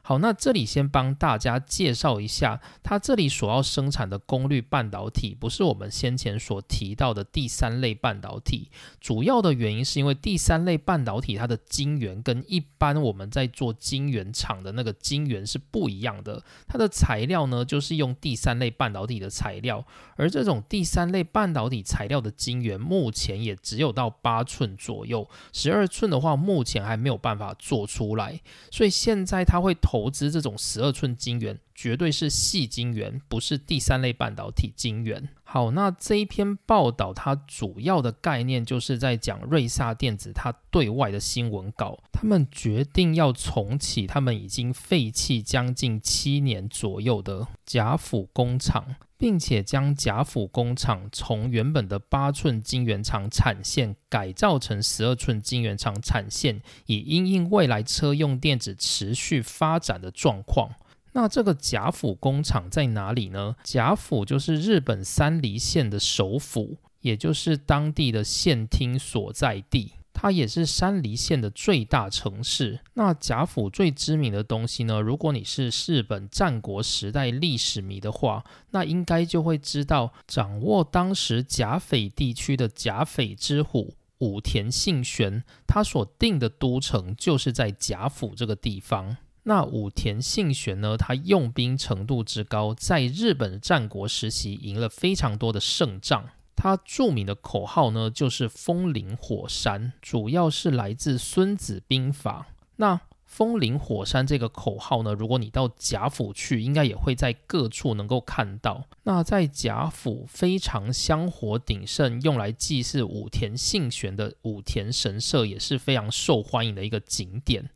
[0.06, 8.68] 好，那这里先帮大家介绍一下，它这里所要生产的功率半导体，不是我们先前所提到的第三类半导体。
[9.00, 19.86] 主要的原因是因为第三类半导体它的晶圆跟一般我们在做晶圆厂的那个晶圆是不一样的，它的材料呢就是用第三类半导体的材料，
[20.16, 29.74] 而这种第三类半导体材料的晶圆目前也只有到八寸左右，十二寸的话目前还没有办法做出来，所以现在它会。
[29.94, 35.28] 投资这种十二寸晶圆，绝对是细晶圆，不是第三类半导体晶圆。
[35.44, 48.96] 好，那这一篇报道它主要的概念就是在讲瑞萨电子它对外的新闻稿，他们决定要重启他们已经废弃将近七年左右的甲府工厂。
[49.24, 60.72] 并且将甲府工厂从原本的八寸晶圆厂产线改造成十二寸晶圆厂产线，以因应未来车用电子持续发展的状况。
[61.12, 63.56] 那这个甲府工厂在哪里呢？
[63.62, 69.92] 甲府就是日本三梨县的首府，也就是当地的县厅所在地。
[70.14, 72.80] 它也是山梨县的最大城市。
[72.94, 75.00] 那甲府最知名的东西呢？
[75.00, 89.16] 如果你是日本战国时代历史迷的话，那应该就会知道，掌握当时甲斐地区的甲斐之虎武田信玄，他所定的都城就是在甲府这个地方。
[89.42, 90.96] 那武田信玄呢？
[90.96, 96.30] 他用兵程度之高，在日本战国时期赢了非常多的胜仗。
[96.56, 102.46] 他著名的口号呢，就是“风林火山”，主要是来自《孙子兵法》。
[102.76, 108.84] 那“风林火山”这个口号呢，如果你到贾府去，应该也会在各处能够看到。
[109.02, 117.68] 那在贾府非常香火鼎盛，用来祭祀武田信玄的武田神社，也是非常受欢迎的一个景点。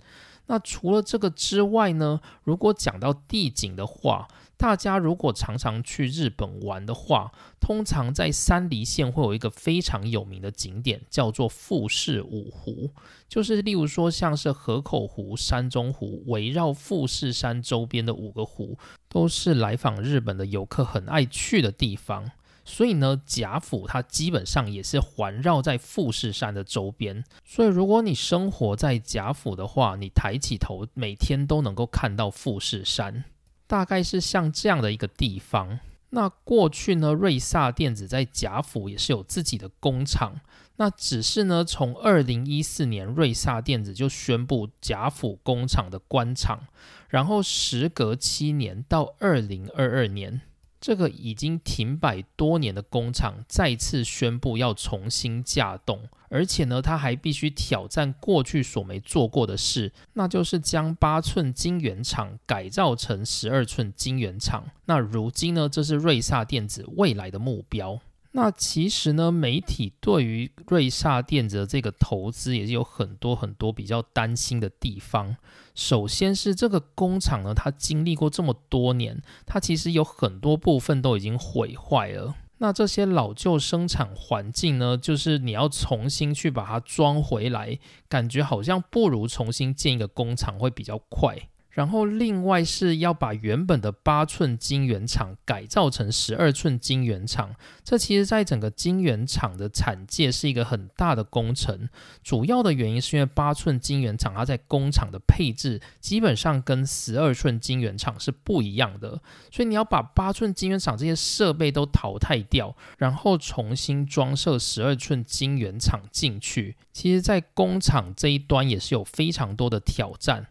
[0.46, 4.26] 那除了这个之外呢，如果讲到地景的话，
[4.58, 7.30] 大家如果常常去日本玩的话，
[7.60, 12.90] 通常在山梨县会有一个非常有名的景点，叫做富士五湖。
[13.28, 18.76] 就是例如说，像是河口湖、山中湖，围绕富士山周边的五个湖，
[19.08, 22.32] 都是来访日本的游客很爱去的地方。
[22.64, 27.24] 所以呢，甲府它基本上也是环绕在富士山的周边。
[27.44, 33.24] 所以如果你生活在甲府的话，你抬起头，每天都能够看到富士山。
[33.68, 35.78] 大概是像这样的一个地方。
[36.10, 40.40] 那过去呢，瑞萨电子在贾府也是有自己的工厂。
[40.76, 46.60] 那只是呢，从二零一四年，瑞萨电子就宣布贾府工厂的关厂，
[47.08, 50.40] 然后时隔七年，到二零二二年。
[50.80, 64.64] 这个已经停摆多年的工厂再次宣布要重新架动，而且呢，他还必须挑战过去所没做过的事，那就是将八寸晶圆厂改造成十二寸晶圆厂。
[64.84, 68.00] 那如今呢，这是瑞萨电子未来的目标。
[68.32, 75.34] 那其实呢，媒体对于瑞萨电子的这个投资也是有很多很多比较担心的地方。
[75.78, 82.34] 首先是这个工厂呢，它经历过这么多年，它其实有很多部分都已经毁坏了。
[82.58, 91.38] 那这些老旧生产环境呢，就是你要重新去把它装回来，感觉好像不如重新建一个工厂会比较快。
[91.78, 97.54] 然后另外是要把原本的八寸晶圆厂改造成十二寸晶圆厂，
[97.84, 101.88] 这其实在整个晶圆厂的产界是一个很大的工程。
[102.24, 109.10] 主要的原因是因为八寸晶圆厂它在工厂的配置基本上跟十二寸晶圆厂是不一样的，
[109.52, 120.48] 所以你要把八寸晶圆厂这些设备都淘汰掉，然后重新装设十二寸晶圆厂进去，其实在工厂这一端也是有非常多的挑战。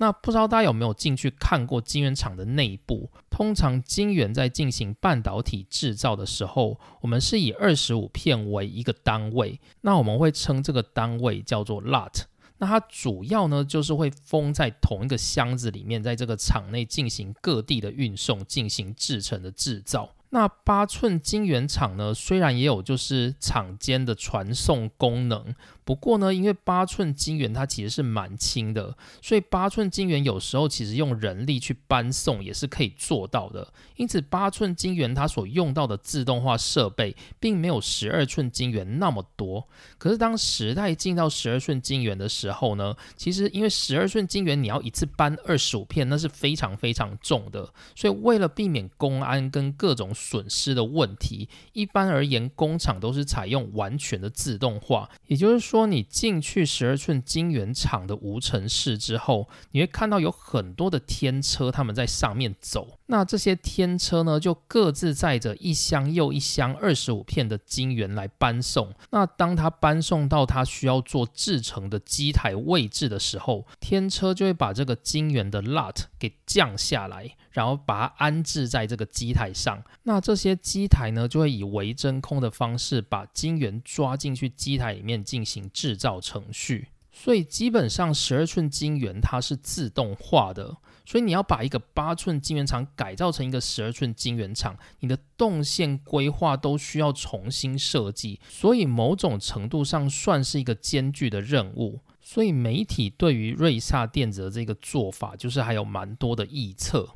[0.00, 3.10] 那不知道大家有没有进去看过晶圆厂的内部？
[3.28, 12.22] 通常晶圆在进行半导体制造的时候，我们是以二十五片为一个单位，那我们会称这个单位叫做 lot。
[12.56, 20.14] 那它主要呢就是会封在同一个箱子里面，在这个厂内进行各地的运送，进行制成的制造。
[20.30, 25.54] 那八寸晶圆厂呢，虽然也有就是厂间的传送功能。
[25.84, 33.72] 不过呢，因为八寸金圆它其实是蛮轻的，所以八寸金圆有时候其实用人力去搬送也是可以做到的。
[33.96, 39.66] 因此，八寸金圆它所用到的自动化设备并没有十二寸金圆那么多。
[39.98, 47.72] 可是当时代进到十二寸金圆的时候呢，其实因为十二寸金圆你要一次搬二十五片，那是非常非常重的。
[47.94, 55.90] 所以为了避免公安跟各种损失的问题，一般而言工厂都是采用完全的自动化，也就是说。
[55.90, 62.98] 你进去十二寸晶圆厂的无尘室之后，你会看到有很多的天车，他们在上面走。
[63.06, 68.94] 那这些天车呢，就各自载着一箱又一箱二十五片的晶圆来搬送。
[69.10, 77.36] 那当它搬送到它需要做制成的机台位置的时候，天车就会把这个晶圆的 lot 给降下来。
[77.50, 86.88] 然后把它安置在这个机台上，那这些机台呢，就会以微真空的方式把晶圆抓进去机台里面进行制造程序。
[87.12, 102.00] 所以基本上十二寸晶圆它是自动化的，所以你要把一个八寸晶圆厂改造成一个十二寸晶圆厂，你的动线规划都需要重新设计，所以某种程度上算是一个艰巨的任务。
[102.22, 107.08] 所以媒体对于瑞萨电子的这个做法，就是还有蛮多的臆测。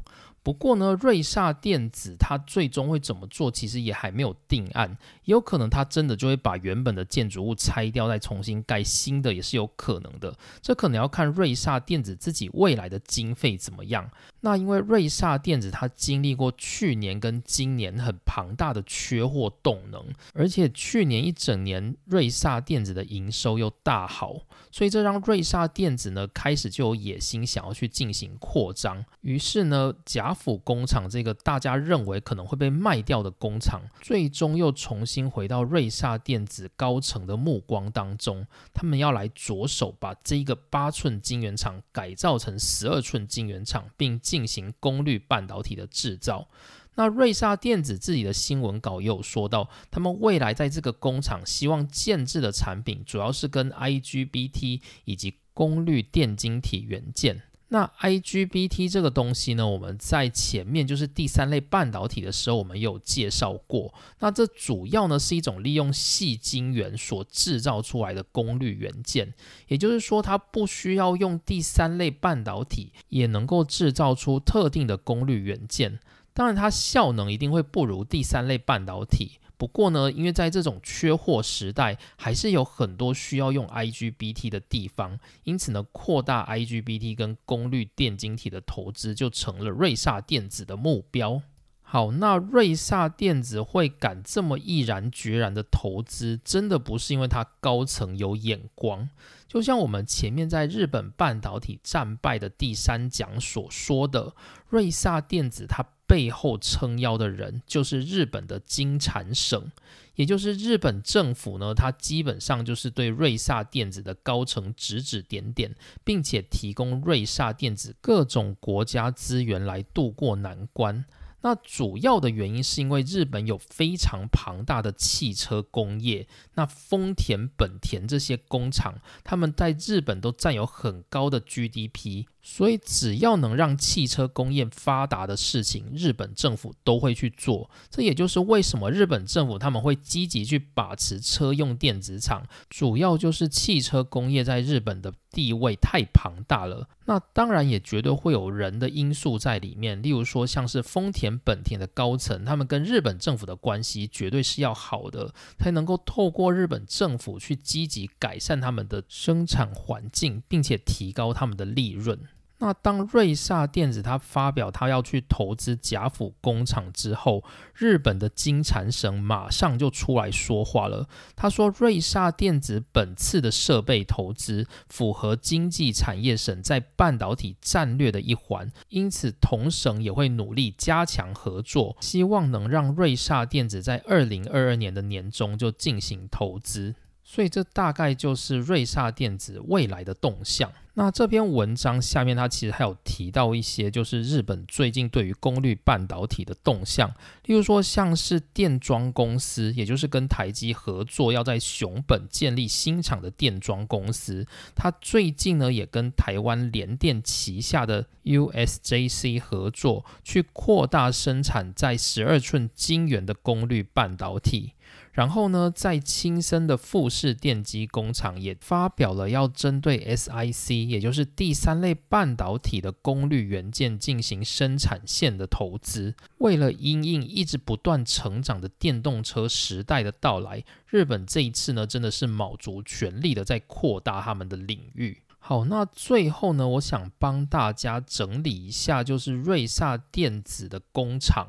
[0.44, 10.36] 不过呢，瑞萨电子它最终会怎么做，其实也还没有定案，也有可能它真的就会把原本的建筑物拆掉，再重新盖新的，也是有可能的。
[10.60, 14.10] 这可能要看瑞萨电子自己未来的经费怎么样。
[14.42, 24.34] 那因为瑞萨电子它经历过去年跟今年很庞大的缺货动能，而且去年一整年瑞萨电子的营收又大好，
[24.70, 29.02] 所以这让瑞萨电子呢开始就有野心想要去进行扩张。
[29.22, 44.20] 于是呢，贾府工厂这个大家认为可能会被卖掉的工厂，最终又重新回到瑞萨电子高层的目光当中，他们要来着手把这一个八寸晶圆厂改造成十二寸晶圆厂，并。
[44.24, 46.48] 进行功率半导体的制造。
[46.94, 57.42] 那瑞萨电子自己的新闻稿也有说到，他们未来在这个工厂希望建制的产品，主要是跟 IGBT 以及功率电晶体元件。
[57.74, 63.92] 那 IGBT 这个东西呢，我们在前面就是第三类半导体的时候，我们有介绍过。
[64.20, 69.34] 那这主要呢是一种利用细晶圆所制造出来的功率元件，
[69.66, 75.98] 也就是说，它不需要用第三类半导体，也能够制造出特定的功率元件。
[76.32, 79.40] 当然，它效能一定会不如第三类半导体。
[79.56, 91.42] 不过呢，因为在这种缺货时代，还是有很多需要用 IGBT 的地方，因此呢，扩大 IGBT 跟功率电晶体的投资就成了瑞萨电子的目标。
[91.82, 99.08] 好，那瑞萨电子会敢这么毅然决然的投资，真的不是因为它高层有眼光。
[99.46, 104.34] 就像我们前面在日本半导体战败的第三讲所说的，
[104.68, 105.86] 瑞萨电子它。
[106.06, 109.70] 背后撑腰的人就是日本的金产省，
[110.16, 111.74] 也就是日本政府呢。
[111.74, 115.74] 它基本上就是对瑞萨电子的高层指指点点，
[116.04, 121.04] 并且提供瑞萨电子各种国家资源来渡过难关。
[121.40, 132.24] 那主要的原因是因为日本有非常庞大的汽车工业，那丰田、本田这些工厂，他们在日本都占有很高的 GDP。
[132.46, 137.70] 所以，只要能让汽车工业发达的事情，日本政府都会去做。
[137.88, 146.86] 这也就是为什么日本政府他们会积极去把持车用电子厂，主要就是汽车工业在日本的地位太庞大了。
[147.06, 162.18] 那当然也绝对会有人的因素在里面，例如说像是丰田、本田的高层，他们跟日本政府的关系绝对是要好的，才能够透过日本政府去积极改善他们的生产环境，并且提高他们的利润。
[162.58, 167.44] 那当瑞萨电子它发表它要去投资甲府工厂之后，
[167.74, 171.06] 日本的金产省马上就出来说话了。
[171.34, 186.94] 他说，瑞萨电子本次的设备投资符合经济产业省在半导体战略的一环，因此同省也会努力加强合作，希望能让瑞萨电子在二零二二年的年中就进行投资。
[187.34, 190.70] 所以这大概就是瑞萨电子未来的动向。
[190.96, 197.08] 那这篇文章下面，它其实还有提到一些，就是日本最近对于功率半导体的动向，
[197.46, 214.74] 例如说像是电装公司，也就是跟台积合作要在熊本建立新厂的电装公司，它最近呢也跟台湾联电旗下的 USJC 合作，去扩大生产在十二寸晶圆的功率半导体。
[215.14, 226.16] 然后呢，在亲生的富士电机工厂也发表了要针对 SIC，也就是第三类半导体的功率元件进行生产线的投资。
[226.38, 235.22] 为了因应一直不断成长的电动车时代的到来，日本这一次呢，真的是卯足全力的在扩大他们的领域。
[235.38, 241.46] 好，那最后呢，我想帮大家整理一下，就是瑞萨电子的工厂。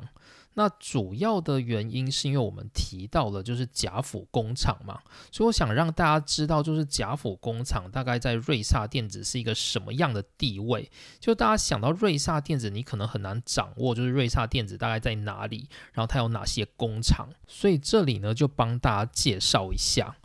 [0.58, 4.98] 那主要的原因是因为我们提到了就是贾府工厂嘛，
[5.30, 10.90] 所以我想让大家知道，就是贾府工厂大概在瑞萨电子是一个什么样的地位。
[11.20, 17.28] 就大家想到瑞萨电子，你可能很难掌握，就是瑞萨电子大概在哪里，然后它有哪些工厂。
[17.46, 20.16] 所以这里呢，就帮大家介绍一下。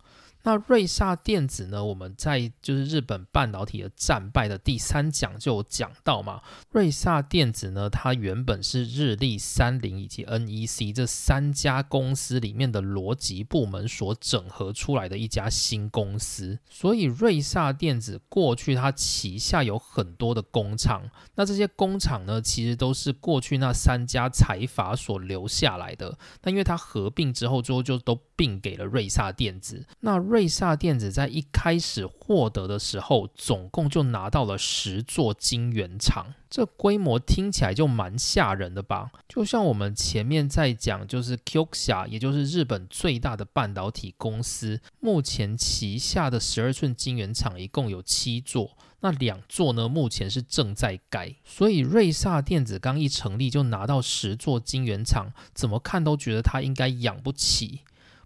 [0.44, 1.84] 那瑞萨电子呢？
[1.84, 6.42] 我们在就是日本半导体的战败的第三讲就有讲到嘛。
[6.72, 16.58] 瑞萨电子呢，它原本是日立、三菱以及 NEC 这三家公司里面的逻辑部门所整合出来的一家新公司。
[16.70, 26.18] 所以瑞萨电子过去它旗下有很多的工厂，那这些工厂呢，其实都是过去那三家财阀所留下来的。
[26.42, 29.86] 那因为它合并之后，最后就都并给了瑞萨电子。
[30.00, 39.12] 那瑞萨电子在一开始获得的时候，总共就拿到了十座晶圆厂，这规模听起来就蛮吓人的吧？
[39.30, 48.72] 就像我们前面在讲，就是 QXIA，也就是日本最大的半导体公司，目前旗下的十二寸晶圆厂一共有七座，
[49.02, 51.36] 那两座呢，目前是正在盖。
[51.46, 57.82] 所以瑞萨电子刚一成立就拿到十座晶圆厂，怎么看都觉得它应该养不起。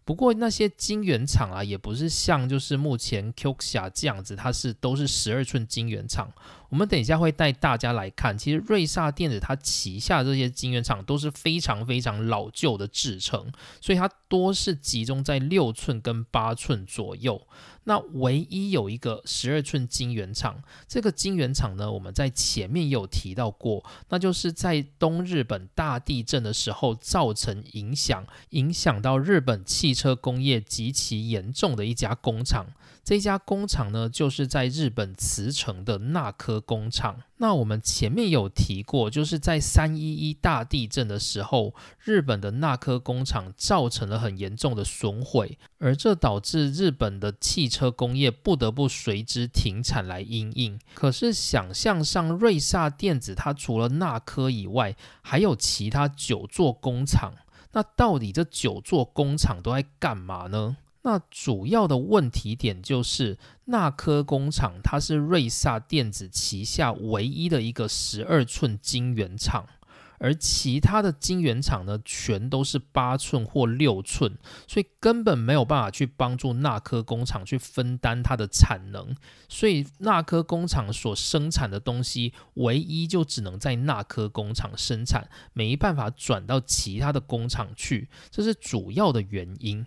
[0.05, 6.31] 不过那些晶圆厂啊，也不是像就是目前 QXIA 这样子，它是都是十二寸晶圆厂。
[6.69, 17.47] 我们等一下会带大家来看，其实瑞萨电子它旗下这些晶圆厂都是非常非常老旧的制程，所以它多是集中在六寸跟八寸左右。
[17.87, 32.65] 那唯一有一个十二寸晶圆厂，这个晶圆厂呢，我们在前面也有提到过，那就是在东日本大地震的时候造成影响，影响到日本汽车工业极其严重的一家工厂。
[33.05, 37.21] 这家工厂呢，就是在日本茨城的纳科工厂。
[37.37, 50.79] 那我们前面有提过，就是在三一一大地震的时候，日本的纳科工厂造成了很严重的损毁，而这导致日本的汽车工业不得不随之停产来应应。
[50.95, 57.33] 可是想象上，瑞萨电子它除了纳科以外，还有其他九座工厂。
[57.73, 60.77] 那到底这九座工厂都在干嘛呢？
[61.05, 69.67] 那主要的问题点就是，纳科工厂它是瑞萨电子旗下唯一的一个十二寸晶圆厂，
[70.17, 74.35] 而其他的晶圆厂呢，全都是八寸或六寸，
[74.67, 79.15] 所以根本没有办法去帮助纳科工厂去分担它的产能，
[79.47, 89.85] 所以纳科工厂所生产的东西，唯一就只能在纳科工厂生产，没办法转到其他的工厂去，这是主要的原因。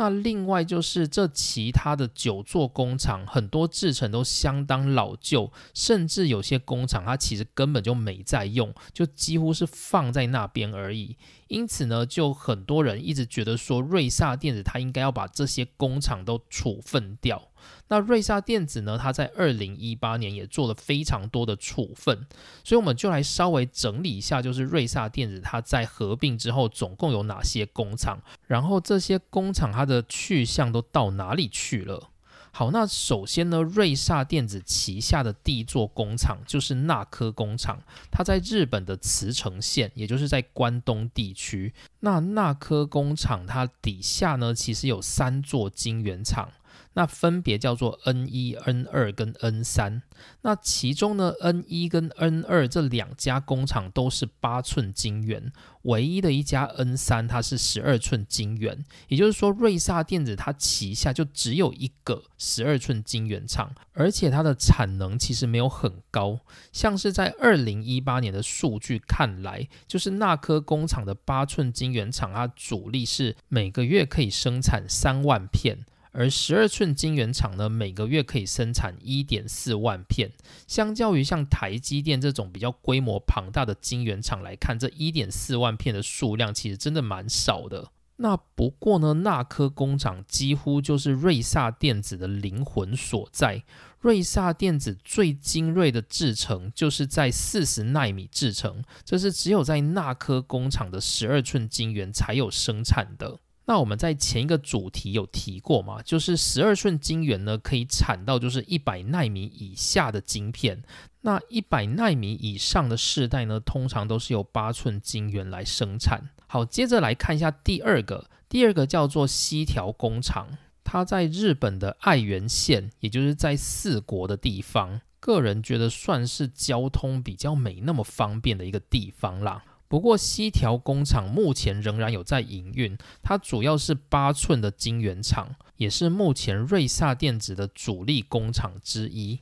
[0.00, 11.18] 那另外就是这其他的九座工厂，很多制成都相当老旧，甚至有些工厂它其实根本就没在用，就几乎是放在那边而已。
[11.48, 17.49] 因此呢，就很多人一直觉得说，瑞萨电子它应该要把这些工厂都处分掉。
[17.88, 22.26] 那瑞萨电子呢，它在二零一八年也做了非常多的处分，
[22.62, 32.10] 所以我们就来稍微整理一下，就是瑞萨电子它在合并之后总共有哪些工厂，然后这些工厂它的去向都到哪里去了。
[32.52, 37.80] 好，那首先呢，瑞萨电子旗下的第一座工厂就是纳科工厂，
[38.10, 41.72] 它在日本的茨城县，也就是在关东地区。
[42.00, 46.48] 那纳科工厂它底下呢，其实有三座晶圆厂。
[46.94, 50.02] 那分别叫做 N 一、N 二跟 N 三。
[50.42, 58.84] 那其中呢，N 一跟 N 二这两家工厂都是八寸晶圆，唯一的一家 N 三它是十二寸晶圆。
[59.08, 66.40] 也就是说，瑞萨电子它旗下就只有一个十二寸晶圆厂，而且它的产能其实没有很高。
[66.72, 75.86] 像是在二零一八年的数据看来，就是那颗工厂的八寸晶圆厂，它主力是每个月可以生产三万片。
[76.12, 80.32] 而十二寸晶圆厂呢，每个月可以生产一点四万片。
[80.66, 87.90] 相较于像台积电这种比较规模庞大的晶圆厂来看，这一点四万片的数量其实真的蛮少的。
[88.16, 93.64] 那不过呢，那科工厂几乎就是瑞萨电子的灵魂所在。
[94.00, 103.38] 瑞萨电子最精锐的制程就是在四十纳米制程，这是只有在那颗工厂的十二寸晶圆才有生产的。
[103.70, 110.82] 那我们在前一个主题有提过嘛，就是十二寸晶圆呢可以产到就是一百纳米以下的晶片，
[111.20, 116.30] 那一百纳米以上的世代呢，通常都是由八寸晶圆来生产。
[116.48, 120.48] 好，接着来看一下第二个，第二个叫做西条工厂，
[120.82, 129.62] 它在日本的爱媛县，也就是在四国的地方，个人觉得算是交通比较没那么方便的一个地方啦。
[129.90, 139.40] 不过西条工厂目前仍然有在营运，它主要是八寸的晶圆厂，也是目前瑞萨电子的主力工厂之一。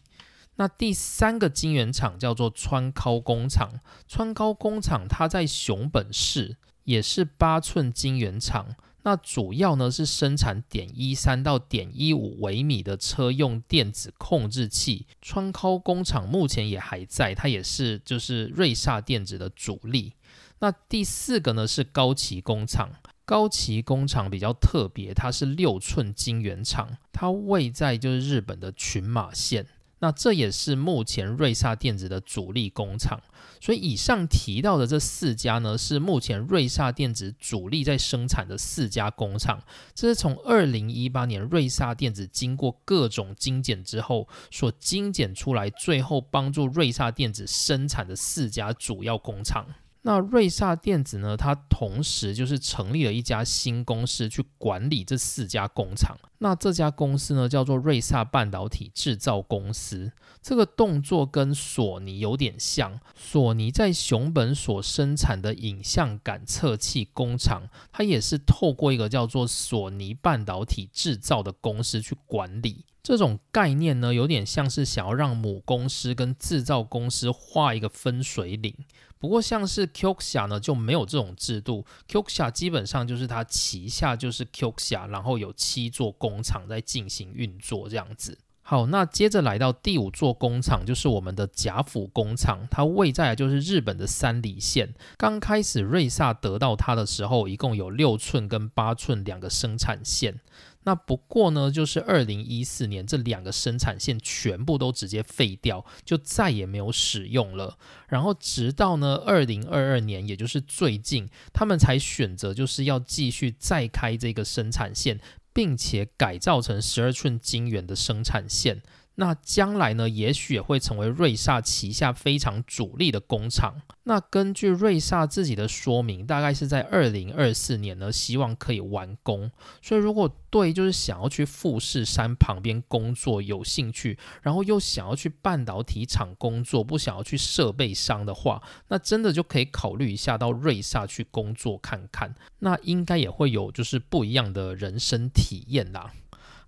[0.57, 3.74] 那第三个晶圆厂叫做川高工厂，
[4.09, 6.57] 川高工厂它在熊本市。
[6.84, 15.07] 也是八寸晶圆厂，那主要呢是生产点一三到点一五微米的车用电子控制器。
[15.20, 20.14] 川高工厂目前也还在，它也是就是瑞萨电子的主力。
[20.61, 22.90] 那第四个呢是高崎工厂，
[23.24, 29.66] 高崎工厂比较特别，它是六寸晶圆厂，它位在就是日本的群马县。
[30.00, 33.20] 那这也是目前瑞萨电子的主力工厂，
[33.61, 39.61] 所以以上提到的这四家呢，是目前瑞萨电子主力在生产的四家工厂。
[39.94, 49.66] 这是从二零一八年瑞萨电子经过各种精简之后所精简出来，最后帮助瑞萨电子生产的四家主要工厂。
[50.03, 51.36] 那瑞萨电子呢？
[51.36, 56.16] 它同时就是成立了一家新公司去管理这四家工厂。
[56.38, 60.12] 那这家公司呢，叫做瑞萨半导体制造公司。
[60.40, 63.01] 这个动作跟索尼有点像。
[63.16, 72.86] 索尼在熊本所生产的影像感测器工厂，它也是透过一个叫做索尼半导体制造的公司去管理。
[73.03, 78.74] 这种概念呢，有点像是想要让母公司跟制造公司画一个分水岭。
[79.18, 81.84] 不过，像是 Qxia 呢就没有这种制度。
[82.08, 88.38] Qxia 基本上就是它旗下就是 Qxia，然后有七座工厂在进行运作这样子。
[88.62, 94.94] 好，那接着来到第五座工厂，就是我们的甲府工厂，它位在就是日本的三里县。
[95.16, 100.40] 刚开始瑞萨得到它的时候，一共有六寸跟八寸两个生产线。
[100.84, 107.76] 那不过呢，就是二零一四年这两个生产线全部都直接废掉，就再也没有使用了。
[108.08, 115.20] 然后直到呢二零二二年，也就是最近，他们才选择就是要继续再开这个生产线，
[115.52, 118.82] 并且改造成十二寸晶圆的生产线。
[119.20, 123.74] 那将来呢，也许也会成为瑞萨旗下非常主力的工厂。
[124.04, 129.50] 那根据瑞萨自己的说明，大概是在二零二四年呢，希望可以完工。
[129.82, 142.32] 所以如果对就是想要去富士山旁边工作有兴趣，然后又想要去半导体厂工作，不想要去设备商的话，那真的就可以考虑一下到瑞萨去工作看看。
[142.60, 146.12] 那应该也会有就是不一样的人生体验啦。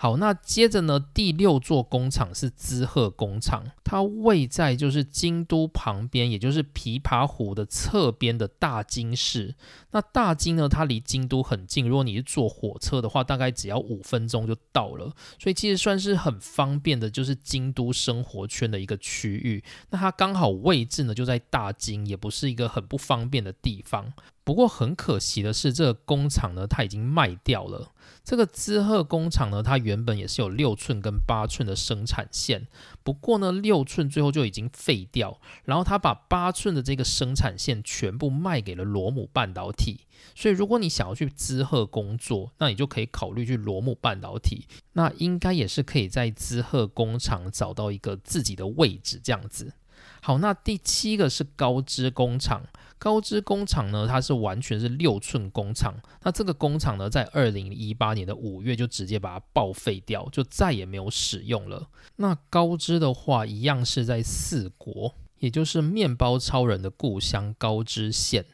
[0.02, 9.54] 好，那接着呢，第六座工厂是滋贺工厂，它位在就是京都旁边，也就是琵琶湖的侧边的大金市。
[9.90, 19.62] 那大金呢，它离京都很近，如果你是坐火车的话，大概只要五分钟就到了，所以其实算是很方便的，就是京都生活圈的一个区域。
[19.90, 24.10] 那它刚好位置呢就在大金，也不是一个很不方便的地方。
[24.50, 27.92] 不过很可惜的是，这个工厂呢，它已经卖掉了。
[28.24, 32.66] 这个滋贺工厂呢，它原本也是有六寸跟八寸的生产线，
[33.04, 40.00] 不过呢，六寸最后就已经废掉，然后他把八寸的这个生产线全部卖给了罗姆半导体。
[40.34, 49.74] 所以，如果你想要去滋贺工作，那你就可以考虑去罗姆半导体，那应该也是可以在滋贺工厂找到一个自己的位置这样子。
[50.22, 52.62] 好，那第七个是高知工厂。
[52.98, 55.94] 高知工厂呢，它是完全是六寸工厂。
[56.22, 61.88] 那这个工厂呢，在二零一八年的五月就直接把它报废掉，就再也没有使用了。
[62.16, 68.44] 那高知的话，一样是在四国，也就是面包超人的故乡高知县。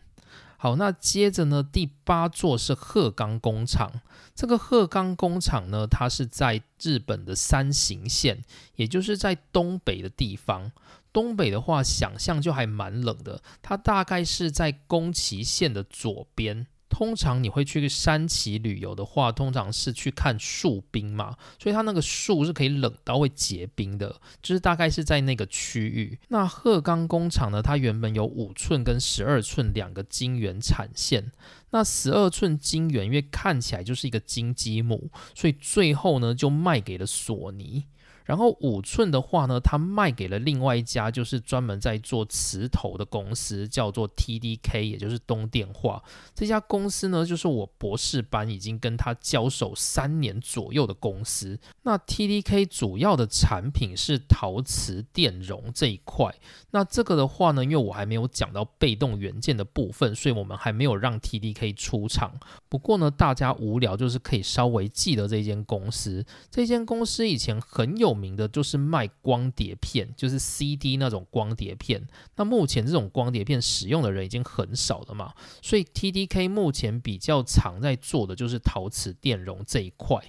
[0.58, 4.00] 好，那接着呢，第八座是鹤冈工厂。
[4.34, 8.44] 这个鹤冈工厂呢，它是在日本的山形县，
[8.76, 10.70] 也就是在东北的地方。
[11.16, 13.42] 东北的话，想象就还蛮冷的。
[13.62, 26.18] 它大概是在宫崎县的左边，通常你会去山崎旅游的话，通常是去看树冰嘛，所以它那个树是可以冷到会结冰的，就是大概是在那个区域。
[26.28, 31.32] 那鹤冈工厂呢，它原本有五寸跟十二寸两个晶圆产线，
[31.70, 37.86] 那十二寸晶圆因为看起来就是一个金鸡母，所以最后呢就卖给了索尼。
[38.26, 46.02] 然后五寸的话呢，它卖给了另外一家，就是专门在做磁头的公司，叫做 TDK，也就是东电化。
[46.34, 51.56] 这家公司呢，就是我博士班已经跟他交手三年左右的公司。
[51.84, 56.34] 那 TDK 主要的产品是陶瓷电容这一块。
[56.72, 62.32] 那这个的话呢，因为我还没有讲到被动元件的部分，所以我们还没有让 TDK 出场。
[62.68, 66.26] 不过呢，大家无聊就是可以稍微记得这间公司。
[66.50, 68.15] 这间公司以前很有。
[68.16, 72.04] 名的就是卖光碟片，就是 CD 那种光碟片。
[72.36, 80.20] 那目前这种光碟片使用的人已经很少了嘛，所以 TDK 目前比较常在做的就是陶瓷电容这一块。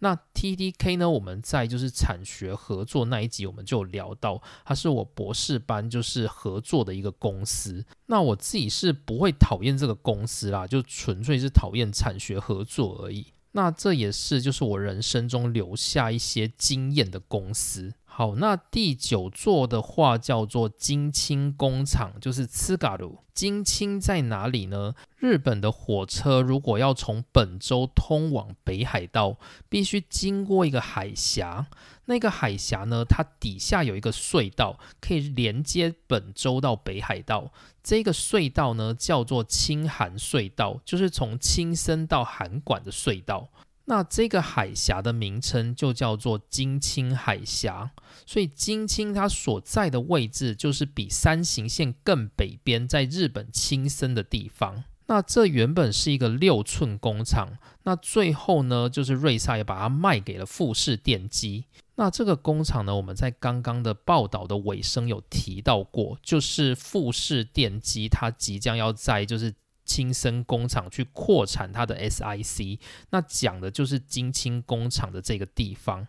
[0.00, 7.84] 那 TDK 呢，我们在就是产学合作那一集我们就聊到，它是我博士班就是合作的一个公司。
[8.06, 13.26] 那我自己是不会讨厌这个公司啦，就纯粹是讨厌产学合作而已。
[13.58, 17.92] 那这也是就是我人生中留下一些经验的公司。
[18.04, 23.18] 好，那第九座的话叫做金青工厂，就是茨嘎鲁。
[23.34, 24.94] 金青在哪里呢？
[25.16, 29.36] 日本的火车如果要从本州通往北海道，
[29.68, 31.66] 必须经过一个海峡。
[32.08, 37.52] 那个海峡呢，它底下有一个隧道，可以连接本州到北海道。
[37.82, 43.50] 这个隧道呢，叫做青函隧道，就是从青森到函馆的隧道。
[43.84, 47.90] 那这个海峡的名称就叫做金青海峡，
[48.26, 54.84] 所以金青它所在的位置就是比山形线更北边，在日本青森的地方。
[55.06, 61.64] 那这原本是一个六寸工厂，那最后呢，就是瑞萨也把它卖给了富士电机。
[61.98, 69.54] 那这个工厂呢，我们在刚刚的报道的尾声有提到过，就是富士电机它即将要在就是。
[69.88, 72.78] 青森工厂去扩产它的 SIC，
[73.08, 76.06] 那讲的就是金青工厂的这个地方。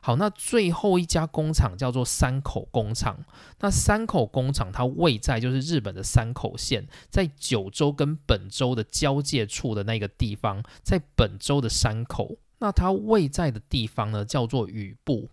[0.00, 3.24] 好，那最后一家工厂叫做山口工厂。
[3.60, 12.38] 那山口工厂它位在就是日本的山口县，在九州跟本州的交界处的那个地方，在本州的山口。
[12.62, 15.28] 那它位在的地方呢，叫做雨部。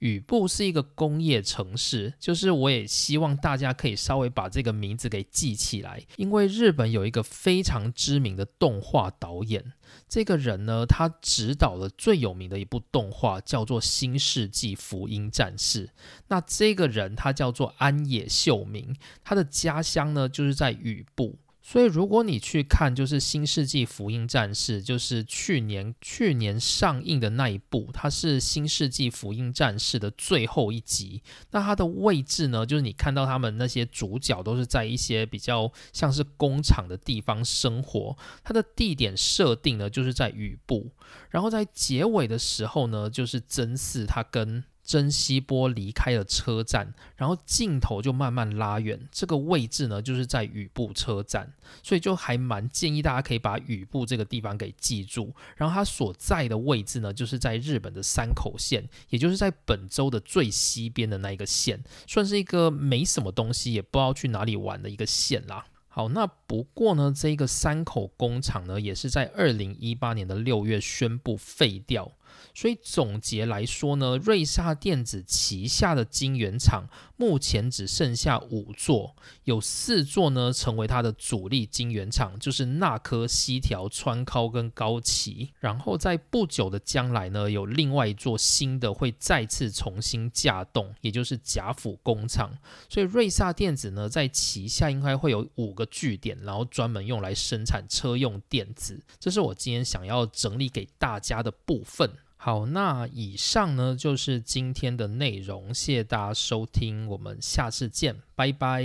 [0.00, 9.72] 雨部是一个工业城市，就是我也希望大家可以稍微把这个名字给记起来，因为日本有一个非常知名的动画导演，
[10.06, 15.86] 这个人呢，他执导了最有名的一部动画叫做《新世纪福音战士》，
[16.28, 21.38] 那这个人他叫做安野秀明，他的家乡呢就是在雨部。
[21.66, 31.22] 所以，如果你去看，就是《新世纪福音战士》，就是去年去年上映的那一部，它是《新世纪福音战士》的最后一集。
[31.52, 38.14] 那它的位置呢，就是你看到他们那些主角都是在一些比较像是工厂的地方生活。
[38.42, 40.92] 它的地点设定呢，就是在雨部。
[41.30, 44.64] 然后在结尾的时候呢，就是真嗣他跟。
[44.84, 55.34] 珍稀波离开了车站，然后镜头就慢慢拉远，这个位置呢就是在雨布车站，所以就还蛮建议大家可以把雨布这个地方给记住。
[55.56, 65.64] 然后它所在的位置呢，就是在日本的山口县，也就是在本州的最西边的那一个县，算是一个没什么东西，也不知道去哪里玩的一个县啦。
[65.88, 72.10] 好，那不过呢，这个山口工厂呢，也是在二零一八年的六月宣布废掉。
[72.54, 85.52] 所以总结来说呢，瑞萨电子旗下的晶圆厂目前只剩下五座，有四座呢成为它的主力晶圆厂，就是纳科、西条、川高跟高崎。
[85.58, 92.56] 然后在不久的将来呢，有另外一座新的会再次重新架动，也就是甲府工厂。
[92.88, 99.02] 所以瑞萨电子呢，在旗下应该会有五个据点，然后专门用来生产车用电子。
[99.18, 102.08] 这是我今天想要整理给大家的部分。
[102.44, 108.84] 好，那以上呢就是今天的内容，谢谢大家收听，我们下次见，拜拜。